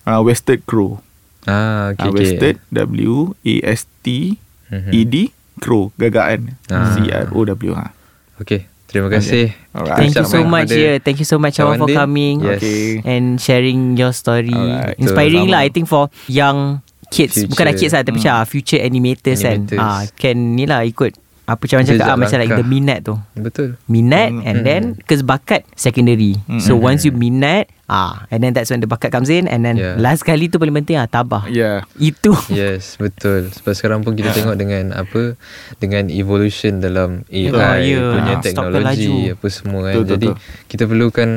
uh, 0.03 0.21
Wasted 0.21 0.63
Crow. 0.63 0.99
Ah, 1.43 1.91
okay, 1.91 2.01
Okay, 2.01 2.01
uh, 2.01 2.09
okay. 2.09 2.17
Wasted 2.17 2.55
W 2.71 3.13
A 3.37 3.55
S 3.69 3.87
T 4.01 4.35
Mhm. 4.65 4.91
E 4.91 4.99
D 5.03 5.15
Crow 5.55 5.93
gagaan 5.95 6.57
Ah. 6.67 6.91
C 6.91 7.05
R 7.05 7.29
O 7.29 7.45
W 7.45 7.71
ha. 7.73 7.93
Okay 8.37 8.65
Terima 8.95 9.11
kasih 9.11 9.51
Alright. 9.75 10.07
Thank 10.07 10.15
you 10.15 10.23
so 10.23 10.39
much 10.47 10.71
kepada 10.71 10.79
yeah. 10.79 10.95
Thank 11.03 11.17
you 11.19 11.27
so 11.27 11.35
much 11.35 11.59
Cawan 11.59 11.75
for 11.75 11.91
coming 11.91 12.39
Yes. 12.39 12.63
Okay. 12.63 13.03
And 13.03 13.35
sharing 13.35 13.99
your 13.99 14.15
story 14.15 14.55
Alright. 14.55 14.95
Inspiring 14.95 15.51
Betul, 15.51 15.59
lah 15.59 15.67
I 15.67 15.69
think 15.69 15.91
for 15.91 16.07
Young 16.31 16.79
kids 17.11 17.35
Future. 17.35 17.51
Bukan 17.51 17.75
kids 17.75 17.91
lah 17.91 18.07
Tapi 18.07 18.23
macam 18.23 18.33
ah, 18.39 18.47
future 18.47 18.79
animators, 18.79 19.43
Animators. 19.43 19.75
kan 19.75 19.83
ah, 19.83 20.01
Can 20.15 20.55
ni 20.55 20.63
lah 20.63 20.87
ikut 20.87 21.11
Apa 21.45 21.61
macam 21.61 21.85
cakap? 21.85 22.09
Ah, 22.09 22.17
Macam 22.17 22.37
like 22.41 22.57
the 22.57 22.65
minat 22.65 22.99
tu. 23.05 23.13
Betul. 23.37 23.77
Minat 23.85 24.33
Mm, 24.33 24.41
and 24.41 24.57
mm, 24.57 24.65
then 24.65 24.81
because 24.97 25.21
bakat 25.21 25.61
secondary. 25.77 26.41
Mm, 26.49 26.57
so 26.57 26.73
mm, 26.73 26.81
once 26.81 27.05
you 27.05 27.13
minat 27.13 27.69
ah 27.85 28.25
and 28.33 28.41
then 28.41 28.49
that's 28.49 28.73
when 28.73 28.81
the 28.81 28.89
bakat 28.89 29.13
comes 29.13 29.29
in 29.29 29.45
and 29.45 29.61
then 29.61 29.77
Yeah. 29.77 29.93
last 30.01 30.25
kali 30.25 30.49
tu 30.49 30.57
paling 30.57 30.73
penting 30.73 30.97
ah 30.97 31.05
tabah. 31.05 31.45
Yeah. 31.45 31.85
itu. 31.95 32.33
Yes 32.49 32.97
betul. 32.97 33.53
Sebab 33.53 33.73
sekarang 33.77 33.99
pun 34.01 34.17
kita 34.17 34.33
tengok 34.33 34.57
dengan 34.57 34.89
Apa 34.91 35.37
Dengan 35.77 36.09
evolution 36.09 36.81
dalam 36.81 37.21
AI 37.29 37.53
Ah, 37.53 37.77
ya. 37.77 38.01
Punya 38.09 38.33
Ah, 38.33 38.41
teknologi. 38.41 39.29
Apa 39.29 39.47
semua 39.53 39.79
kan. 39.85 39.93
Betul, 40.01 40.09
Jadi 40.17 40.27
betul. 40.33 40.65
kita 40.65 40.83
perlukan 40.89 41.29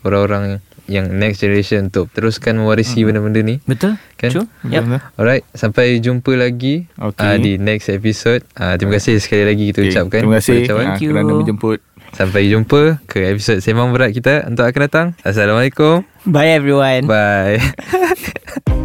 Orang-orang 0.00 0.64
Yang 0.90 1.06
next 1.12 1.38
generation 1.38 1.86
Untuk 1.86 2.10
teruskan 2.10 2.58
mewarisi 2.58 3.06
benda-benda 3.06 3.40
ni. 3.40 3.62
Betul. 3.62 3.94
Kan? 4.18 4.30
true. 4.30 4.46
Yep. 4.66 5.14
Alright 5.14 5.46
Sampai 5.52 5.96
jumpa 5.96 6.34
lagi 6.34 6.90
Okay. 6.92 7.24
uh, 7.24 7.36
Di 7.36 7.52
next 7.56 7.86
episode. 7.88 8.42
Uh, 8.52 8.74
Terima 8.74 8.98
kasih 8.98 9.16
sekali 9.16 9.46
lagi 9.46 9.70
kita 9.70 9.80
Okay, 9.80 9.88
ucapkan 9.88 10.20
Terima 10.20 10.36
kasih. 10.36 10.56
Thank 10.66 11.00
you. 11.00 11.10
kerana 11.14 11.32
menjemput. 11.32 11.78
Sampai 12.10 12.50
jumpa 12.50 12.98
Ke 13.06 13.30
episod 13.30 13.62
Sembang 13.62 13.94
Berat 13.94 14.10
kita 14.10 14.42
Untuk 14.44 14.66
akan 14.66 14.80
datang. 14.82 15.06
Assalamualaikum. 15.22 16.02
Bye 16.26 16.52
everyone. 16.52 17.06
Bye 17.06 17.62